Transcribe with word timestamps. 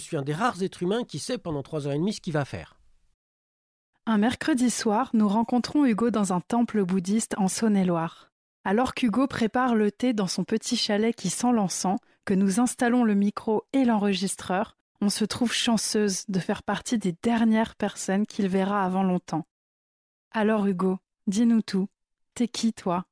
suis 0.00 0.16
un 0.16 0.22
des 0.22 0.34
rares 0.34 0.62
êtres 0.62 0.82
humains 0.82 1.04
qui 1.04 1.18
sait 1.18 1.38
pendant 1.38 1.62
trois 1.62 1.86
heures 1.86 1.92
et 1.92 1.98
demie 1.98 2.12
ce 2.12 2.20
qu'il 2.20 2.32
va 2.32 2.44
faire. 2.44 2.76
Un 4.06 4.18
mercredi 4.18 4.70
soir, 4.70 5.10
nous 5.12 5.28
rencontrons 5.28 5.84
Hugo 5.84 6.10
dans 6.10 6.32
un 6.32 6.40
temple 6.40 6.84
bouddhiste 6.84 7.34
en 7.38 7.48
Saône-et-Loire. 7.48 8.32
Alors 8.64 8.94
qu'Hugo 8.94 9.26
prépare 9.26 9.74
le 9.74 9.92
thé 9.92 10.12
dans 10.12 10.26
son 10.26 10.44
petit 10.44 10.76
chalet 10.76 11.14
qui 11.14 11.30
sent 11.30 11.52
l'encens, 11.52 11.98
que 12.24 12.34
nous 12.34 12.60
installons 12.60 13.04
le 13.04 13.14
micro 13.14 13.64
et 13.72 13.84
l'enregistreur, 13.84 14.76
on 15.00 15.08
se 15.08 15.24
trouve 15.24 15.52
chanceuse 15.52 16.24
de 16.28 16.38
faire 16.40 16.62
partie 16.62 16.98
des 16.98 17.14
dernières 17.22 17.74
personnes 17.74 18.26
qu'il 18.26 18.48
verra 18.48 18.84
avant 18.84 19.02
longtemps. 19.02 19.46
Alors 20.30 20.66
Hugo, 20.66 20.98
dis-nous 21.26 21.62
tout. 21.62 21.88
T'es 22.34 22.48
qui 22.48 22.72
toi? 22.72 23.06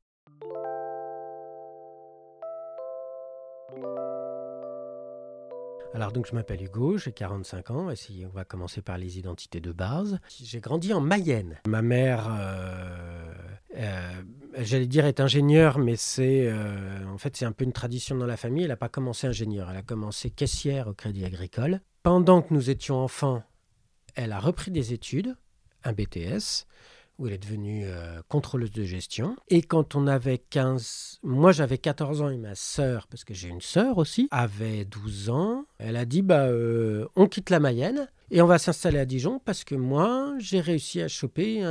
Alors 5.94 6.12
donc 6.12 6.26
je 6.26 6.34
m'appelle 6.34 6.62
Hugo, 6.62 6.98
j'ai 6.98 7.12
45 7.12 7.70
ans, 7.70 7.90
et 7.90 8.26
on 8.26 8.28
va 8.28 8.44
commencer 8.44 8.82
par 8.82 8.98
les 8.98 9.18
identités 9.18 9.60
de 9.60 9.72
base. 9.72 10.18
J'ai 10.28 10.60
grandi 10.60 10.92
en 10.92 11.00
Mayenne. 11.00 11.56
Ma 11.66 11.80
mère, 11.80 12.28
euh, 12.30 13.32
euh, 13.76 14.12
j'allais 14.58 14.86
dire 14.86 15.06
est 15.06 15.18
ingénieure, 15.18 15.78
mais 15.78 15.96
c'est 15.96 16.46
euh, 16.46 17.04
en 17.06 17.16
fait 17.16 17.36
c'est 17.36 17.46
un 17.46 17.52
peu 17.52 17.64
une 17.64 17.72
tradition 17.72 18.16
dans 18.16 18.26
la 18.26 18.36
famille. 18.36 18.64
Elle 18.64 18.68
n'a 18.68 18.76
pas 18.76 18.90
commencé 18.90 19.26
ingénieure, 19.26 19.70
elle 19.70 19.78
a 19.78 19.82
commencé 19.82 20.30
caissière 20.30 20.88
au 20.88 20.92
Crédit 20.92 21.24
Agricole. 21.24 21.80
Pendant 22.02 22.42
que 22.42 22.52
nous 22.52 22.68
étions 22.68 22.96
enfants, 22.96 23.42
elle 24.14 24.32
a 24.32 24.40
repris 24.40 24.70
des 24.70 24.92
études, 24.92 25.36
un 25.84 25.92
BTS 25.92 26.66
où 27.18 27.26
elle 27.26 27.34
est 27.34 27.38
devenue 27.38 27.84
euh, 27.84 28.20
contrôleuse 28.28 28.70
de 28.70 28.84
gestion. 28.84 29.36
Et 29.48 29.62
quand 29.62 29.94
on 29.94 30.06
avait 30.06 30.38
15, 30.38 31.18
moi 31.22 31.52
j'avais 31.52 31.78
14 31.78 32.22
ans 32.22 32.30
et 32.30 32.36
ma 32.36 32.54
sœur, 32.54 33.06
parce 33.08 33.24
que 33.24 33.34
j'ai 33.34 33.48
une 33.48 33.60
sœur 33.60 33.98
aussi, 33.98 34.28
avait 34.30 34.84
12 34.84 35.30
ans, 35.30 35.64
elle 35.78 35.96
a 35.96 36.04
dit 36.04 36.22
bah 36.22 36.46
euh, 36.46 37.06
on 37.16 37.26
quitte 37.26 37.50
la 37.50 37.60
Mayenne 37.60 38.08
et 38.30 38.40
on 38.40 38.46
va 38.46 38.58
s'installer 38.58 38.98
à 38.98 39.04
Dijon 39.04 39.40
parce 39.44 39.64
que 39.64 39.74
moi 39.74 40.34
j'ai 40.38 40.60
réussi 40.60 41.00
à 41.00 41.08
choper 41.08 41.62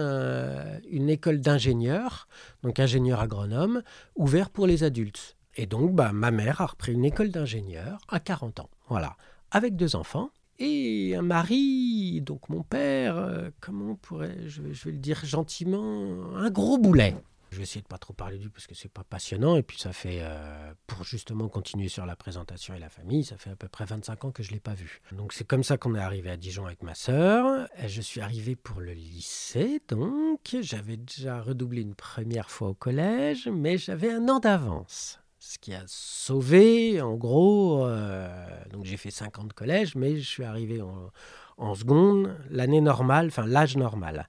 une 0.90 1.10
école 1.10 1.40
d'ingénieur, 1.40 2.28
donc 2.64 2.80
ingénieur 2.80 3.20
agronome, 3.20 3.84
ouvert 4.16 4.50
pour 4.50 4.68
les 4.68 4.84
adultes. 4.84 5.38
Et 5.56 5.66
donc 5.66 5.96
bah, 5.96 6.12
ma 6.14 6.32
mère 6.32 6.62
a 6.62 6.68
repris 6.68 6.94
une 6.94 7.06
école 7.06 7.30
d'ingénieur 7.30 8.00
à 8.10 8.20
40 8.20 8.60
ans, 8.60 8.70
voilà, 8.90 9.16
avec 9.52 9.76
deux 9.76 9.96
enfants 9.96 10.30
et 10.60 11.16
un 11.16 11.22
mari, 11.22 12.22
donc 12.22 12.50
mon 12.50 12.64
père, 12.64 13.18
euh, 13.18 13.50
comment 13.60 13.96
pourrait 13.96 14.38
je, 14.48 14.62
je 14.72 14.86
vais 14.86 14.92
le 14.92 14.98
dire 15.00 15.24
gentiment, 15.24 16.36
un 16.36 16.50
gros 16.50 16.78
boulet. 16.78 17.16
Je 17.52 17.58
vais 17.58 17.64
essayer 17.64 17.82
de 17.82 17.88
pas 17.88 17.98
trop 17.98 18.14
parler 18.14 18.38
du 18.38 18.50
parce 18.50 18.68
que 18.68 18.76
c'est 18.76 18.92
pas 18.92 19.04
passionnant 19.04 19.56
et 19.56 19.64
puis 19.64 19.80
ça 19.80 19.94
fait 19.94 20.20
euh, 20.22 20.74
pour 20.86 21.04
justement 21.04 21.48
continuer 21.48 21.88
sur 21.88 22.06
la 22.06 22.16
présentation 22.16 22.74
et 22.74 22.80
la 22.80 22.90
famille, 22.90 23.24
ça 23.24 23.38
fait 23.38 23.52
à 23.52 23.56
peu 23.56 23.70
près 23.70 23.86
25 23.86 24.26
ans 24.26 24.32
que 24.32 24.44
je 24.44 24.52
l'ai 24.52 24.60
pas 24.60 24.74
vu. 24.74 25.02
Donc 25.14 25.32
c'est 25.32 25.46
comme 25.46 25.64
ça 25.64 25.78
qu'on 25.78 25.96
est 25.96 26.00
arrivé 26.00 26.30
à 26.30 26.38
Dijon 26.38 26.66
avec 26.66 26.84
ma 26.84 26.94
sœur. 26.94 27.68
Je 27.86 28.02
suis 28.02 28.20
arrivé 28.20 28.56
pour 28.56 28.82
le 28.82 28.92
lycée 28.92 29.82
donc 29.88 30.58
j'avais 30.62 30.98
déjà 30.98 31.42
redoublé 31.42 31.82
une 31.82 31.96
première 31.96 32.50
fois 32.50 32.70
au 32.70 32.74
collège 32.74 33.48
mais 33.48 33.78
j'avais 33.78 34.12
un 34.12 34.28
an 34.28 34.40
d'avance 34.40 35.20
ce 35.48 35.58
qui 35.58 35.74
a 35.74 35.84
sauvé, 35.88 37.02
en 37.02 37.16
gros, 37.16 37.86
euh, 37.86 38.28
donc 38.70 38.84
j'ai 38.84 38.98
fait 38.98 39.12
50 39.12 39.54
collèges, 39.54 39.96
mais 39.96 40.18
je 40.18 40.28
suis 40.28 40.44
arrivé 40.44 40.82
en, 40.82 41.74
seconde, 41.74 42.36
l'année 42.50 42.82
normale, 42.82 43.28
enfin 43.28 43.48
l'âge 43.48 43.78
normal. 43.78 44.28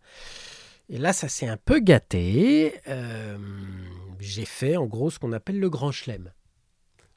Et 0.89 0.97
là, 0.97 1.13
ça 1.13 1.29
s'est 1.29 1.49
un 1.49 1.57
peu 1.57 1.81
gâté. 1.81 2.81
Euh, 2.87 3.37
j'ai 4.21 4.45
fait 4.45 4.77
en 4.77 4.87
gros 4.87 5.11
ce 5.11 5.19
qu'on 5.19 5.33
appelle 5.33 5.59
le 5.59 5.69
grand 5.69 5.91
chelem. 5.91 6.33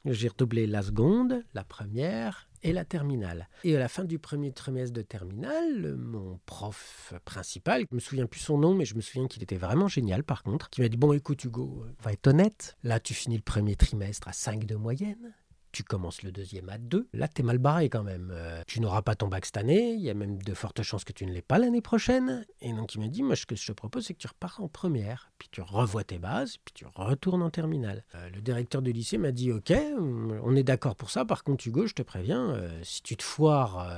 J'ai 0.04 0.28
redoublé 0.28 0.66
la 0.66 0.82
seconde, 0.82 1.44
la 1.54 1.62
première 1.62 2.48
et 2.62 2.72
la 2.72 2.84
terminale. 2.84 3.48
Et 3.64 3.76
à 3.76 3.78
la 3.78 3.88
fin 3.88 4.04
du 4.04 4.18
premier 4.18 4.52
trimestre 4.52 4.92
de 4.92 5.02
terminale, 5.02 5.96
mon 5.96 6.38
prof 6.46 7.14
principal, 7.24 7.84
je 7.90 7.94
me 7.94 8.00
souviens 8.00 8.26
plus 8.26 8.40
son 8.40 8.58
nom, 8.58 8.74
mais 8.74 8.84
je 8.84 8.94
me 8.94 9.00
souviens 9.00 9.26
qu'il 9.26 9.42
était 9.42 9.56
vraiment 9.56 9.88
génial 9.88 10.24
par 10.24 10.42
contre, 10.42 10.70
qui 10.70 10.80
m'a 10.80 10.88
dit 10.88 10.96
Bon, 10.96 11.12
écoute, 11.12 11.44
Hugo, 11.44 11.84
va 12.02 12.12
être 12.12 12.26
honnête, 12.26 12.76
là 12.82 13.00
tu 13.00 13.14
finis 13.14 13.36
le 13.36 13.42
premier 13.42 13.76
trimestre 13.76 14.28
à 14.28 14.32
5 14.32 14.64
de 14.64 14.76
moyenne 14.76 15.32
tu 15.72 15.82
commences 15.82 16.22
le 16.22 16.30
deuxième 16.30 16.68
à 16.68 16.78
deux. 16.78 17.08
Là, 17.12 17.28
t'es 17.28 17.42
mal 17.42 17.58
barré 17.58 17.88
quand 17.88 18.02
même. 18.02 18.30
Euh, 18.32 18.62
tu 18.66 18.80
n'auras 18.80 19.02
pas 19.02 19.14
ton 19.14 19.28
bac 19.28 19.46
cette 19.46 19.56
année. 19.56 19.94
Il 19.94 20.00
y 20.00 20.10
a 20.10 20.14
même 20.14 20.40
de 20.40 20.54
fortes 20.54 20.82
chances 20.82 21.04
que 21.04 21.12
tu 21.12 21.26
ne 21.26 21.32
l'aies 21.32 21.42
pas 21.42 21.58
l'année 21.58 21.80
prochaine. 21.80 22.46
Et 22.60 22.72
donc, 22.72 22.94
il 22.94 23.00
m'a 23.00 23.08
dit, 23.08 23.22
moi, 23.22 23.34
ce 23.34 23.46
que 23.46 23.56
je 23.56 23.66
te 23.66 23.72
propose, 23.72 24.06
c'est 24.06 24.14
que 24.14 24.18
tu 24.18 24.28
repars 24.28 24.60
en 24.60 24.68
première. 24.68 25.32
Puis 25.38 25.48
tu 25.50 25.62
revois 25.62 26.04
tes 26.04 26.18
bases, 26.18 26.58
puis 26.58 26.74
tu 26.74 26.84
retournes 26.94 27.42
en 27.42 27.50
terminale. 27.50 28.04
Euh, 28.14 28.28
le 28.30 28.40
directeur 28.40 28.82
du 28.82 28.92
lycée 28.92 29.18
m'a 29.18 29.32
dit, 29.32 29.50
OK, 29.50 29.72
on 29.72 30.54
est 30.54 30.62
d'accord 30.62 30.94
pour 30.94 31.10
ça. 31.10 31.24
Par 31.24 31.42
contre, 31.42 31.66
Hugo, 31.66 31.86
je 31.86 31.94
te 31.94 32.02
préviens, 32.02 32.50
euh, 32.50 32.80
si 32.82 33.02
tu 33.02 33.16
te 33.16 33.22
foires 33.22 33.90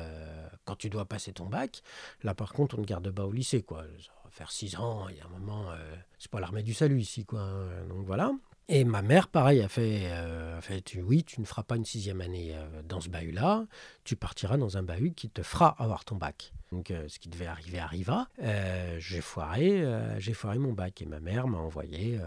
quand 0.64 0.76
tu 0.76 0.88
dois 0.88 1.04
passer 1.04 1.32
ton 1.32 1.46
bac, 1.46 1.82
là, 2.22 2.34
par 2.34 2.52
contre, 2.52 2.78
on 2.78 2.82
te 2.82 2.86
garde 2.86 3.10
pas 3.10 3.26
au 3.26 3.32
lycée, 3.32 3.62
quoi. 3.62 3.82
Ça 4.00 4.12
va 4.24 4.30
faire 4.30 4.52
six 4.52 4.76
ans, 4.76 5.08
il 5.08 5.16
y 5.16 5.20
a 5.20 5.26
un 5.26 5.38
moment, 5.38 5.66
c'est 6.18 6.30
pas 6.30 6.40
l'armée 6.40 6.62
du 6.62 6.74
salut 6.74 7.00
ici, 7.00 7.24
quoi. 7.24 7.40
Hein. 7.40 7.86
Donc 7.88 8.06
voilà. 8.06 8.32
Et 8.68 8.84
ma 8.84 9.02
mère, 9.02 9.28
pareil, 9.28 9.60
a 9.60 9.68
fait, 9.68 10.06
euh, 10.06 10.58
fait 10.62 10.96
oui, 11.02 11.22
tu 11.22 11.38
ne 11.42 11.44
feras 11.44 11.64
pas 11.64 11.76
une 11.76 11.84
sixième 11.84 12.22
année 12.22 12.52
euh, 12.54 12.82
dans 12.82 12.98
ce 12.98 13.10
bahut-là, 13.10 13.66
tu 14.04 14.16
partiras 14.16 14.56
dans 14.56 14.78
un 14.78 14.82
bahut 14.82 15.12
qui 15.12 15.28
te 15.28 15.42
fera 15.42 15.68
avoir 15.78 16.06
ton 16.06 16.16
bac. 16.16 16.54
Donc, 16.72 16.90
euh, 16.90 17.06
ce 17.08 17.18
qui 17.18 17.28
devait 17.28 17.46
arriver 17.46 17.78
arriva. 17.78 18.26
j'ai 18.98 19.20
foiré, 19.20 19.84
j'ai 20.18 20.32
foiré 20.32 20.58
mon 20.58 20.72
bac 20.72 21.02
et 21.02 21.06
ma 21.06 21.20
mère 21.20 21.46
m'a 21.46 21.58
envoyé 21.58 22.18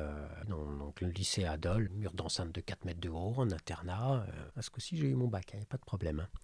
dans 0.47 0.93
le 1.01 1.07
lycée 1.07 1.43
Adol, 1.43 1.89
mur 1.95 2.13
d'enceinte 2.13 2.51
de 2.51 2.61
4 2.61 2.85
mètres 2.85 3.01
de 3.01 3.09
haut, 3.09 3.33
en 3.37 3.51
internat. 3.51 4.25
à 4.55 4.61
ce 4.61 4.69
coup-ci, 4.69 4.95
j'ai 4.95 5.07
eu 5.07 5.15
mon 5.15 5.27
bac, 5.27 5.49
il 5.53 5.57
n'y 5.57 5.63
a 5.63 5.65
pas 5.65 5.77
de 5.77 5.85
problème. 5.85 6.19
Hein. 6.19 6.37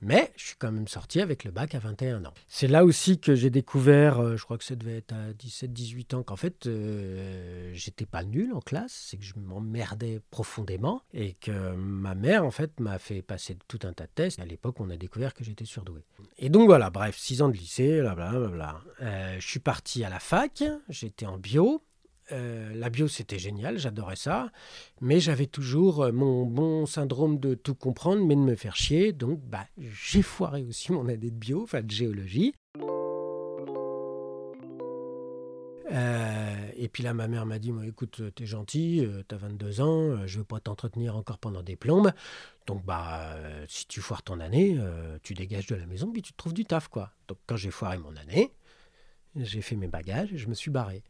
Mais 0.00 0.32
je 0.36 0.46
suis 0.46 0.56
quand 0.58 0.70
même 0.72 0.88
sorti 0.88 1.20
avec 1.20 1.44
le 1.44 1.50
bac 1.50 1.74
à 1.74 1.78
21 1.78 2.24
ans. 2.24 2.34
C'est 2.48 2.68
là 2.68 2.84
aussi 2.84 3.18
que 3.18 3.34
j'ai 3.34 3.50
découvert, 3.50 4.20
euh, 4.20 4.36
je 4.36 4.44
crois 4.44 4.58
que 4.58 4.64
ça 4.64 4.76
devait 4.76 4.98
être 4.98 5.12
à 5.12 5.32
17-18 5.32 6.14
ans, 6.14 6.22
qu'en 6.22 6.36
fait, 6.36 6.66
euh, 6.66 7.70
j'étais 7.72 8.06
pas 8.06 8.24
nul 8.24 8.52
en 8.52 8.60
classe, 8.60 9.06
c'est 9.08 9.16
que 9.16 9.24
je 9.24 9.34
m'emmerdais 9.36 10.20
profondément 10.30 11.02
et 11.12 11.34
que 11.34 11.74
ma 11.74 12.14
mère, 12.14 12.44
en 12.44 12.50
fait, 12.50 12.78
m'a 12.80 12.98
fait 12.98 13.22
passer 13.22 13.56
tout 13.68 13.80
un 13.84 13.92
tas 13.92 14.04
de 14.04 14.12
tests. 14.14 14.38
À 14.38 14.44
l'époque, 14.44 14.80
on 14.80 14.90
a 14.90 14.96
découvert 14.96 15.34
que 15.34 15.44
j'étais 15.44 15.64
surdoué. 15.64 16.02
Et 16.38 16.48
donc 16.48 16.66
voilà, 16.66 16.90
bref, 16.90 17.16
6 17.16 17.42
ans 17.42 17.48
de 17.48 17.56
lycée, 17.56 18.00
blablabla. 18.00 18.80
Euh, 19.02 19.36
je 19.38 19.46
suis 19.46 19.60
parti 19.60 20.04
à 20.04 20.10
la 20.10 20.20
fac, 20.20 20.62
j'étais 20.88 21.26
en 21.26 21.38
bio. 21.38 21.82
Euh, 22.32 22.74
la 22.74 22.90
bio, 22.90 23.06
c'était 23.08 23.38
génial, 23.38 23.78
j'adorais 23.78 24.16
ça. 24.16 24.50
Mais 25.00 25.20
j'avais 25.20 25.46
toujours 25.46 26.02
euh, 26.02 26.12
mon 26.12 26.44
bon 26.44 26.86
syndrome 26.86 27.38
de 27.38 27.54
tout 27.54 27.74
comprendre, 27.74 28.24
mais 28.24 28.34
de 28.34 28.40
me 28.40 28.56
faire 28.56 28.76
chier. 28.76 29.12
Donc, 29.12 29.40
bah, 29.40 29.66
j'ai 29.78 30.22
foiré 30.22 30.64
aussi 30.64 30.92
mon 30.92 31.08
année 31.08 31.30
de 31.30 31.36
bio, 31.36 31.62
enfin 31.62 31.82
de 31.82 31.90
géologie. 31.90 32.54
Euh, 35.92 36.70
et 36.74 36.88
puis 36.88 37.04
là, 37.04 37.14
ma 37.14 37.28
mère 37.28 37.46
m'a 37.46 37.60
dit 37.60 37.72
écoute, 37.86 38.20
t'es 38.34 38.44
gentil, 38.44 39.06
t'as 39.28 39.36
22 39.36 39.80
ans, 39.80 40.26
je 40.26 40.38
veux 40.38 40.44
pas 40.44 40.58
t'entretenir 40.58 41.16
encore 41.16 41.38
pendant 41.38 41.62
des 41.62 41.76
plombes. 41.76 42.10
Donc, 42.66 42.84
bah, 42.84 43.36
si 43.68 43.86
tu 43.86 44.00
foires 44.00 44.24
ton 44.24 44.40
année, 44.40 44.76
tu 45.22 45.34
dégages 45.34 45.68
de 45.68 45.76
la 45.76 45.86
maison, 45.86 46.10
puis 46.10 46.22
tu 46.22 46.32
te 46.32 46.36
trouves 46.36 46.54
du 46.54 46.64
taf, 46.64 46.88
quoi. 46.88 47.12
Donc, 47.28 47.38
quand 47.46 47.56
j'ai 47.56 47.70
foiré 47.70 47.98
mon 47.98 48.14
année, 48.16 48.52
j'ai 49.36 49.62
fait 49.62 49.76
mes 49.76 49.86
bagages 49.86 50.32
et 50.32 50.38
je 50.38 50.48
me 50.48 50.54
suis 50.54 50.70
barré. 50.70 51.02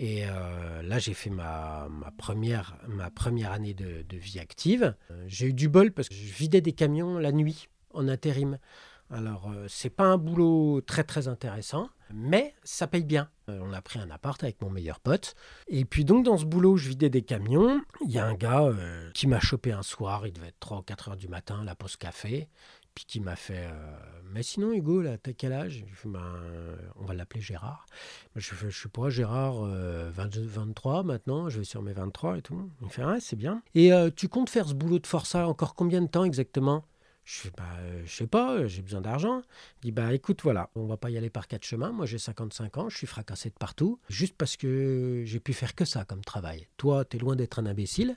Et 0.00 0.22
euh, 0.24 0.80
là, 0.82 1.00
j'ai 1.00 1.12
fait 1.12 1.28
ma, 1.28 1.88
première, 2.18 2.78
ma 2.86 3.10
première 3.10 3.50
année 3.50 3.74
de, 3.74 4.04
vie 4.16 4.38
active. 4.38 4.94
Euh, 5.10 5.24
j'ai 5.26 5.46
eu 5.46 5.52
du 5.52 5.68
bol 5.68 5.90
parce 5.90 6.08
que 6.08 6.14
je 6.14 6.32
vidais 6.32 6.60
des 6.60 6.72
camions 6.72 7.18
la 7.18 7.32
nuit 7.32 7.68
en 7.92 8.06
intérim. 8.06 8.58
Alors, 9.10 9.50
euh, 9.50 9.66
c'est 9.68 9.90
pas 9.90 10.04
un 10.04 10.16
boulot 10.16 10.82
très 10.82 11.02
très 11.02 11.26
intéressant, 11.26 11.88
mais 12.14 12.54
ça 12.62 12.86
paye 12.86 13.02
bien. 13.02 13.28
on 13.48 13.72
a 13.72 13.82
pris 13.82 13.98
un 13.98 14.08
appart 14.10 14.40
avec 14.44 14.62
mon 14.62 14.70
meilleur 14.70 15.00
pote. 15.00 15.34
Et 15.66 15.84
puis 15.84 16.04
donc, 16.04 16.24
dans 16.24 16.36
ce 16.36 16.44
boulot, 16.44 16.76
je 16.76 16.90
vidais 16.90 17.10
des 17.10 17.22
camions. 17.22 17.80
Il 18.04 18.12
y 18.12 18.20
a 18.20 18.26
un 18.26 18.34
gars 18.34 18.70
qui 19.14 19.26
m'a 19.26 19.40
chopé 19.40 19.72
un 19.72 19.82
soir, 19.82 20.28
il 20.28 20.32
devait 20.32 20.48
être 20.48 20.60
3 20.60 20.78
ou 20.78 20.82
4 20.82 21.08
heures 21.08 21.16
du 21.16 21.26
matin, 21.26 21.64
la 21.64 21.74
pause 21.74 21.96
café 21.96 22.48
qui 23.06 23.20
m'a 23.20 23.36
fait 23.36 23.66
euh, 23.66 23.98
Mais 24.32 24.42
sinon, 24.42 24.72
Hugo, 24.72 25.00
là, 25.02 25.18
t'as 25.18 25.32
quel 25.32 25.52
âge? 25.52 25.84
Ben, 26.04 26.20
On 26.96 27.04
va 27.04 27.14
l'appeler 27.14 27.40
Gérard. 27.40 27.86
Je 28.36 28.54
fais, 28.54 28.70
je 28.70 28.82
sais 28.82 28.88
pas, 28.88 29.10
Gérard, 29.10 29.62
23 29.62 31.00
euh, 31.00 31.02
maintenant, 31.02 31.48
je 31.48 31.58
vais 31.58 31.64
sur 31.64 31.82
mes 31.82 31.92
23 31.92 32.38
et 32.38 32.42
tout. 32.42 32.70
Il 32.82 32.88
fait 32.88 33.04
Ouais, 33.04 33.20
c'est 33.20 33.36
bien. 33.36 33.62
Et 33.74 33.92
euh, 33.92 34.10
tu 34.14 34.28
comptes 34.28 34.50
faire 34.50 34.68
ce 34.68 34.74
boulot 34.74 34.98
de 34.98 35.06
forçat 35.06 35.46
encore 35.46 35.74
combien 35.74 36.02
de 36.02 36.06
temps 36.08 36.24
exactement? 36.24 36.84
Je 37.24 37.40
fais, 37.40 37.50
bah, 37.56 37.64
sais 38.06 38.26
pas, 38.26 38.66
j'ai 38.66 38.80
besoin 38.80 39.02
d'argent. 39.02 39.42
Il 39.82 39.86
dit, 39.86 39.92
bah, 39.92 40.14
écoute, 40.14 40.40
voilà, 40.42 40.70
on 40.74 40.86
va 40.86 40.96
pas 40.96 41.10
y 41.10 41.18
aller 41.18 41.28
par 41.28 41.46
quatre 41.46 41.64
chemins. 41.64 41.92
Moi, 41.92 42.06
j'ai 42.06 42.18
55 42.18 42.78
ans, 42.78 42.88
je 42.88 42.96
suis 42.96 43.06
fracassé 43.06 43.50
de 43.50 43.54
partout, 43.54 44.00
juste 44.08 44.34
parce 44.36 44.56
que 44.56 45.22
j'ai 45.26 45.40
pu 45.40 45.52
faire 45.52 45.74
que 45.74 45.84
ça 45.84 46.04
comme 46.04 46.24
travail. 46.24 46.68
Toi, 46.78 47.04
tu 47.04 47.18
es 47.18 47.20
loin 47.20 47.36
d'être 47.36 47.58
un 47.58 47.66
imbécile 47.66 48.16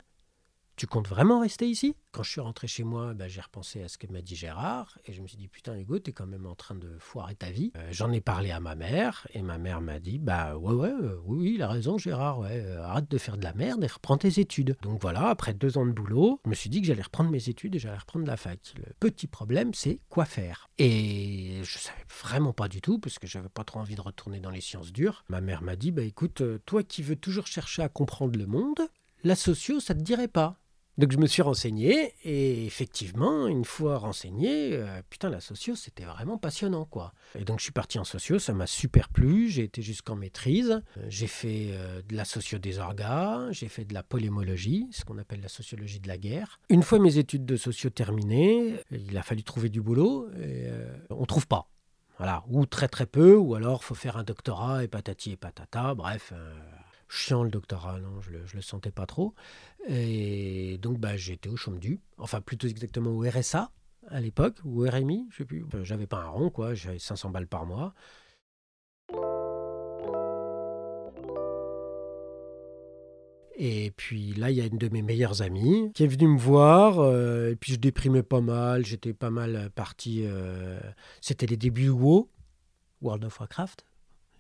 tu 0.82 0.88
comptes 0.88 1.08
vraiment 1.08 1.42
rester 1.42 1.70
ici? 1.70 1.96
Quand 2.12 2.24
je 2.24 2.32
suis 2.32 2.42
rentré 2.42 2.66
chez 2.66 2.84
moi, 2.84 3.14
bah, 3.14 3.28
j'ai 3.28 3.40
repensé 3.40 3.84
à 3.84 3.88
ce 3.88 4.00
que 4.00 4.08
m'a 4.08 4.24
dit 4.24 4.36
Gérard 4.36 4.98
et 5.06 5.14
je 5.14 5.22
me 5.22 5.28
suis 5.28 5.38
dit 5.38 5.48
putain 5.48 5.78
Hugo, 5.78 6.00
t'es 6.00 6.12
quand 6.12 6.26
même 6.26 6.48
en 6.48 6.56
train 6.56 6.74
de 6.74 6.98
foirer 6.98 7.36
ta 7.36 7.52
vie. 7.52 7.72
Euh, 7.76 7.90
j'en 7.92 8.12
ai 8.12 8.20
parlé 8.20 8.50
à 8.50 8.60
ma 8.60 8.74
mère 8.74 9.28
et 9.36 9.44
ma 9.44 9.60
mère 9.60 9.80
m'a 9.80 10.00
dit 10.00 10.18
bah 10.18 10.58
ouais 10.58 10.74
ouais 10.74 10.90
euh, 10.90 11.20
oui, 11.26 11.38
oui 11.38 11.52
il 11.54 11.62
a 11.62 11.68
raison 11.68 12.00
Gérard, 12.00 12.40
ouais, 12.40 12.64
euh, 12.66 12.82
arrête 12.82 13.12
de 13.12 13.18
faire 13.20 13.38
de 13.38 13.44
la 13.44 13.54
merde 13.54 13.84
et 13.84 13.88
reprends 13.88 14.18
tes 14.18 14.40
études. 14.40 14.76
Donc 14.82 15.00
voilà, 15.00 15.28
après 15.28 15.54
deux 15.54 15.78
ans 15.78 15.86
de 15.86 15.92
boulot, 15.92 16.42
je 16.46 16.50
me 16.50 16.56
suis 16.56 16.72
dit 16.72 16.82
que 16.82 16.88
j'allais 16.88 17.04
reprendre 17.04 17.30
mes 17.30 17.48
études 17.48 17.76
et 17.76 17.78
j'allais 17.78 18.00
reprendre 18.00 18.26
la 18.26 18.36
fac. 18.36 18.74
Le 18.76 18.92
petit 19.00 19.28
problème 19.28 19.76
c'est 19.76 20.00
quoi 20.10 20.26
faire? 20.26 20.68
Et 20.80 21.60
je 21.62 21.78
savais 21.78 22.06
vraiment 22.24 22.54
pas 22.54 22.70
du 22.70 22.82
tout 22.82 22.98
parce 22.98 23.20
que 23.20 23.28
j'avais 23.28 23.50
pas 23.50 23.64
trop 23.64 23.82
envie 23.82 23.94
de 23.94 24.02
retourner 24.02 24.40
dans 24.40 24.50
les 24.50 24.62
sciences 24.62 24.92
dures. 24.92 25.26
Ma 25.30 25.42
mère 25.42 25.62
m'a 25.62 25.76
dit 25.76 25.92
bah 25.92 26.02
écoute, 26.02 26.42
toi 26.66 26.82
qui 26.82 27.04
veux 27.04 27.18
toujours 27.18 27.46
chercher 27.46 27.84
à 27.84 27.90
comprendre 27.90 28.36
le 28.36 28.48
monde, 28.48 28.80
la 29.24 29.36
socio 29.36 29.80
ça 29.80 29.94
te 29.94 30.02
dirait 30.02 30.28
pas. 30.28 30.58
Donc 30.98 31.14
je 31.14 31.18
me 31.18 31.26
suis 31.26 31.42
renseigné 31.42 32.14
et 32.26 32.66
effectivement, 32.66 33.48
une 33.48 33.64
fois 33.64 33.98
renseigné, 33.98 34.74
euh, 34.74 35.02
putain 35.10 35.30
la 35.30 35.40
socio 35.40 35.74
c'était 35.76 36.04
vraiment 36.04 36.38
passionnant 36.38 36.84
quoi. 36.84 37.14
Et 37.40 37.46
donc 37.46 37.60
je 37.60 37.64
suis 37.64 37.72
parti 37.72 37.98
en 37.98 38.04
socio, 38.04 38.40
ça 38.40 38.54
m'a 38.54 38.68
super 38.68 39.08
plu, 39.08 39.50
j'ai 39.50 39.64
été 39.64 39.82
jusqu'en 39.82 40.16
maîtrise, 40.16 40.82
euh, 40.98 41.06
j'ai 41.08 41.28
fait 41.28 41.70
euh, 41.72 42.02
de 42.08 42.16
la 42.16 42.26
socio 42.26 42.60
des 42.60 42.80
orgas, 42.80 43.52
j'ai 43.52 43.70
fait 43.70 43.86
de 43.86 43.94
la 43.94 44.04
polémologie, 44.04 44.90
ce 44.92 45.06
qu'on 45.06 45.18
appelle 45.18 45.42
la 45.42 45.48
sociologie 45.48 46.02
de 46.02 46.10
la 46.10 46.18
guerre. 46.18 46.60
Une 46.70 46.84
fois 46.84 47.00
mes 47.00 47.18
études 47.18 47.46
de 47.46 47.56
socio 47.56 47.90
terminées, 47.90 48.76
il 48.92 49.18
a 49.18 49.24
fallu 49.24 49.44
trouver 49.44 49.70
du 49.70 49.82
boulot 49.82 50.28
et 50.42 50.68
on 51.10 51.26
trouve 51.26 51.48
pas. 51.48 51.70
Voilà, 52.18 52.44
ou 52.50 52.66
très 52.66 52.88
très 52.88 53.06
peu, 53.06 53.36
ou 53.36 53.56
alors 53.56 53.84
faut 53.84 53.96
faire 53.96 54.18
un 54.18 54.24
doctorat 54.24 54.84
et 54.84 54.88
patati 54.88 55.32
et 55.32 55.38
patata, 55.38 55.96
bref 55.96 56.34
chiant 57.12 57.44
le 57.44 57.50
doctorat, 57.50 58.00
non, 58.00 58.22
je 58.22 58.32
le, 58.32 58.44
le 58.54 58.62
sentais 58.62 58.92
pas 58.92 59.06
trop. 59.06 59.36
Et 59.88 60.78
donc 60.82 60.98
bah, 60.98 61.18
j'étais 61.18 61.50
au 61.50 61.58
chôme 61.58 61.78
du, 61.78 62.00
enfin 62.18 62.42
plutôt 62.42 62.68
exactement 62.68 63.12
au 63.12 63.22
RSA 63.22 63.72
à 64.08 64.22
l'époque, 64.22 64.58
ou 64.64 64.88
RMI, 64.88 65.28
je 65.32 65.38
sais 65.38 65.46
plus. 65.46 65.66
J'avais 65.84 66.08
pas 66.08 66.18
un 66.18 66.28
rond, 66.28 66.50
quoi, 66.50 66.74
j'avais 66.74 67.00
500 67.00 67.30
balles 67.30 67.48
par 67.48 67.66
mois. 67.66 67.94
Et 73.58 73.92
puis 73.96 74.34
là, 74.34 74.50
il 74.50 74.58
y 74.58 74.62
a 74.62 74.66
une 74.66 74.80
de 74.80 74.90
mes 74.90 75.04
meilleures 75.04 75.44
amies 75.44 75.92
qui 75.94 76.04
est 76.04 76.08
venue 76.08 76.30
me 76.30 76.40
voir. 76.40 77.00
Euh, 77.00 77.52
et 77.52 77.56
puis 77.56 77.74
je 77.74 77.78
déprimais 77.78 78.24
pas 78.24 78.42
mal. 78.42 78.86
J'étais 78.86 79.14
pas 79.14 79.30
mal 79.30 79.70
parti. 79.76 80.24
Euh, 80.24 80.80
c'était 81.20 81.46
les 81.46 81.58
débuts 81.58 81.90
WoW, 81.90 82.28
World 83.02 83.26
of 83.26 83.40
Warcraft. 83.40 83.86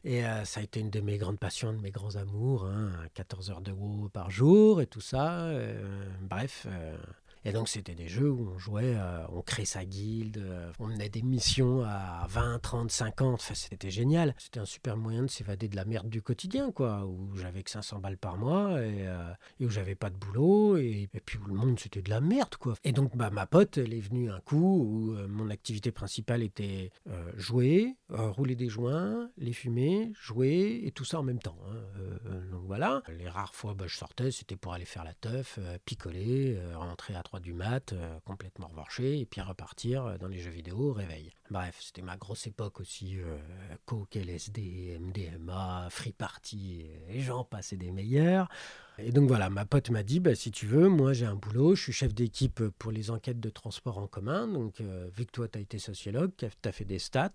Et 0.03 0.25
euh, 0.25 0.45
ça 0.45 0.61
a 0.61 0.63
été 0.63 0.79
une 0.79 0.89
de 0.89 0.99
mes 0.99 1.17
grandes 1.17 1.39
passions, 1.39 1.73
de 1.73 1.79
mes 1.79 1.91
grands 1.91 2.15
amours, 2.15 2.65
hein, 2.65 2.91
14 3.13 3.51
heures 3.51 3.61
de 3.61 3.71
WoW 3.71 4.09
par 4.09 4.31
jour 4.31 4.81
et 4.81 4.87
tout 4.87 5.01
ça. 5.01 5.43
Euh, 5.45 6.09
bref, 6.21 6.65
euh, 6.67 6.97
et 7.43 7.51
donc, 7.51 7.69
c'était 7.69 7.95
des 7.95 8.07
jeux 8.07 8.29
où 8.29 8.51
on 8.53 8.57
jouait, 8.59 8.95
euh, 8.95 9.25
on 9.29 9.41
créait 9.41 9.65
sa 9.65 9.83
guilde, 9.83 10.37
euh, 10.37 10.71
on 10.79 10.87
menait 10.87 11.09
des 11.09 11.23
missions 11.23 11.83
à 11.83 12.27
20, 12.29 12.59
30, 12.59 12.91
50. 12.91 13.33
Enfin, 13.33 13.53
c'était 13.55 13.89
génial. 13.89 14.35
C'était 14.37 14.59
un 14.59 14.65
super 14.65 14.95
moyen 14.95 15.23
de 15.23 15.27
s'évader 15.27 15.67
de 15.67 15.75
la 15.75 15.85
merde 15.85 16.07
du 16.07 16.21
quotidien, 16.21 16.71
quoi, 16.71 17.05
où 17.05 17.35
j'avais 17.35 17.63
que 17.63 17.71
500 17.71 17.99
balles 17.99 18.17
par 18.17 18.37
mois 18.37 18.79
et, 18.81 19.07
euh, 19.07 19.33
et 19.59 19.65
où 19.65 19.69
j'avais 19.69 19.95
pas 19.95 20.11
de 20.11 20.17
boulot 20.17 20.77
et, 20.77 21.09
et, 21.11 21.19
puis 21.19 21.39
où 21.39 21.45
le 21.45 21.55
monde 21.55 21.79
c'était 21.79 22.03
de 22.03 22.11
la 22.11 22.21
merde, 22.21 22.55
quoi. 22.57 22.75
Et 22.83 22.91
donc, 22.91 23.17
bah, 23.17 23.31
ma 23.31 23.47
pote, 23.47 23.79
elle 23.79 23.93
est 23.93 24.01
venue 24.01 24.29
un 24.29 24.39
coup 24.41 24.57
où 24.57 25.27
mon 25.27 25.49
activité 25.49 25.91
principale 25.91 26.43
était 26.43 26.91
jouer, 27.37 27.95
rouler 28.09 28.55
des 28.55 28.69
joints, 28.69 29.29
les 29.37 29.53
fumer, 29.53 30.11
jouer 30.19 30.81
et 30.83 30.91
tout 30.91 31.05
ça 31.05 31.19
en 31.19 31.23
même 31.23 31.39
temps. 31.39 31.57
Hein. 31.67 32.39
donc 32.51 32.63
voilà. 32.65 33.01
Les 33.09 33.27
rares 33.27 33.55
fois, 33.55 33.73
bah, 33.73 33.85
je 33.87 33.95
sortais, 33.95 34.31
c'était 34.31 34.55
pour 34.55 34.73
aller 34.73 34.85
faire 34.85 35.03
la 35.03 35.13
teuf, 35.13 35.59
picoler, 35.85 36.59
rentrer 36.75 37.15
à 37.15 37.23
du 37.39 37.53
mat, 37.53 37.93
euh, 37.93 38.19
complètement 38.25 38.67
revanché, 38.67 39.19
et 39.19 39.25
puis 39.25 39.41
repartir 39.41 40.05
euh, 40.05 40.17
dans 40.17 40.27
les 40.27 40.39
jeux 40.39 40.51
vidéo 40.51 40.89
au 40.89 40.93
réveil. 40.93 41.31
Bref, 41.49 41.77
c'était 41.79 42.01
ma 42.01 42.17
grosse 42.17 42.47
époque 42.47 42.79
aussi, 42.79 43.17
euh, 43.19 43.37
Coke, 43.85 44.15
LSD, 44.15 44.97
MDMA, 44.99 45.87
Free 45.89 46.11
Party, 46.11 46.85
et 47.09 47.21
j'en 47.21 47.43
passais 47.43 47.77
des 47.77 47.91
meilleurs. 47.91 48.49
Et 48.97 49.11
donc 49.11 49.27
voilà, 49.27 49.49
ma 49.49 49.65
pote 49.65 49.89
m'a 49.89 50.03
dit, 50.03 50.19
bah, 50.19 50.35
si 50.35 50.51
tu 50.51 50.67
veux, 50.67 50.89
moi 50.89 51.13
j'ai 51.13 51.25
un 51.25 51.35
boulot, 51.35 51.75
je 51.75 51.83
suis 51.83 51.93
chef 51.93 52.13
d'équipe 52.13 52.61
pour 52.77 52.91
les 52.91 53.09
enquêtes 53.09 53.39
de 53.39 53.49
transport 53.49 53.97
en 53.97 54.07
commun, 54.07 54.47
donc 54.47 54.79
vu 54.81 55.25
que 55.25 55.31
toi 55.31 55.47
tu 55.47 55.57
as 55.57 55.61
été 55.61 55.79
sociologue, 55.79 56.31
tu 56.37 56.45
as 56.45 56.71
fait 56.71 56.85
des 56.85 56.99
stats, 56.99 57.31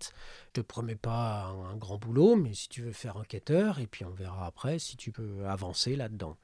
je 0.47 0.61
te 0.61 0.61
promets 0.61 0.95
pas 0.95 1.47
un, 1.47 1.71
un 1.71 1.75
grand 1.75 1.97
boulot, 1.97 2.35
mais 2.35 2.53
si 2.53 2.69
tu 2.69 2.83
veux 2.83 2.93
faire 2.93 3.17
enquêteur, 3.17 3.79
et 3.79 3.87
puis 3.87 4.05
on 4.05 4.11
verra 4.11 4.45
après 4.45 4.79
si 4.79 4.95
tu 4.95 5.11
peux 5.11 5.45
avancer 5.45 5.95
là-dedans. 5.95 6.37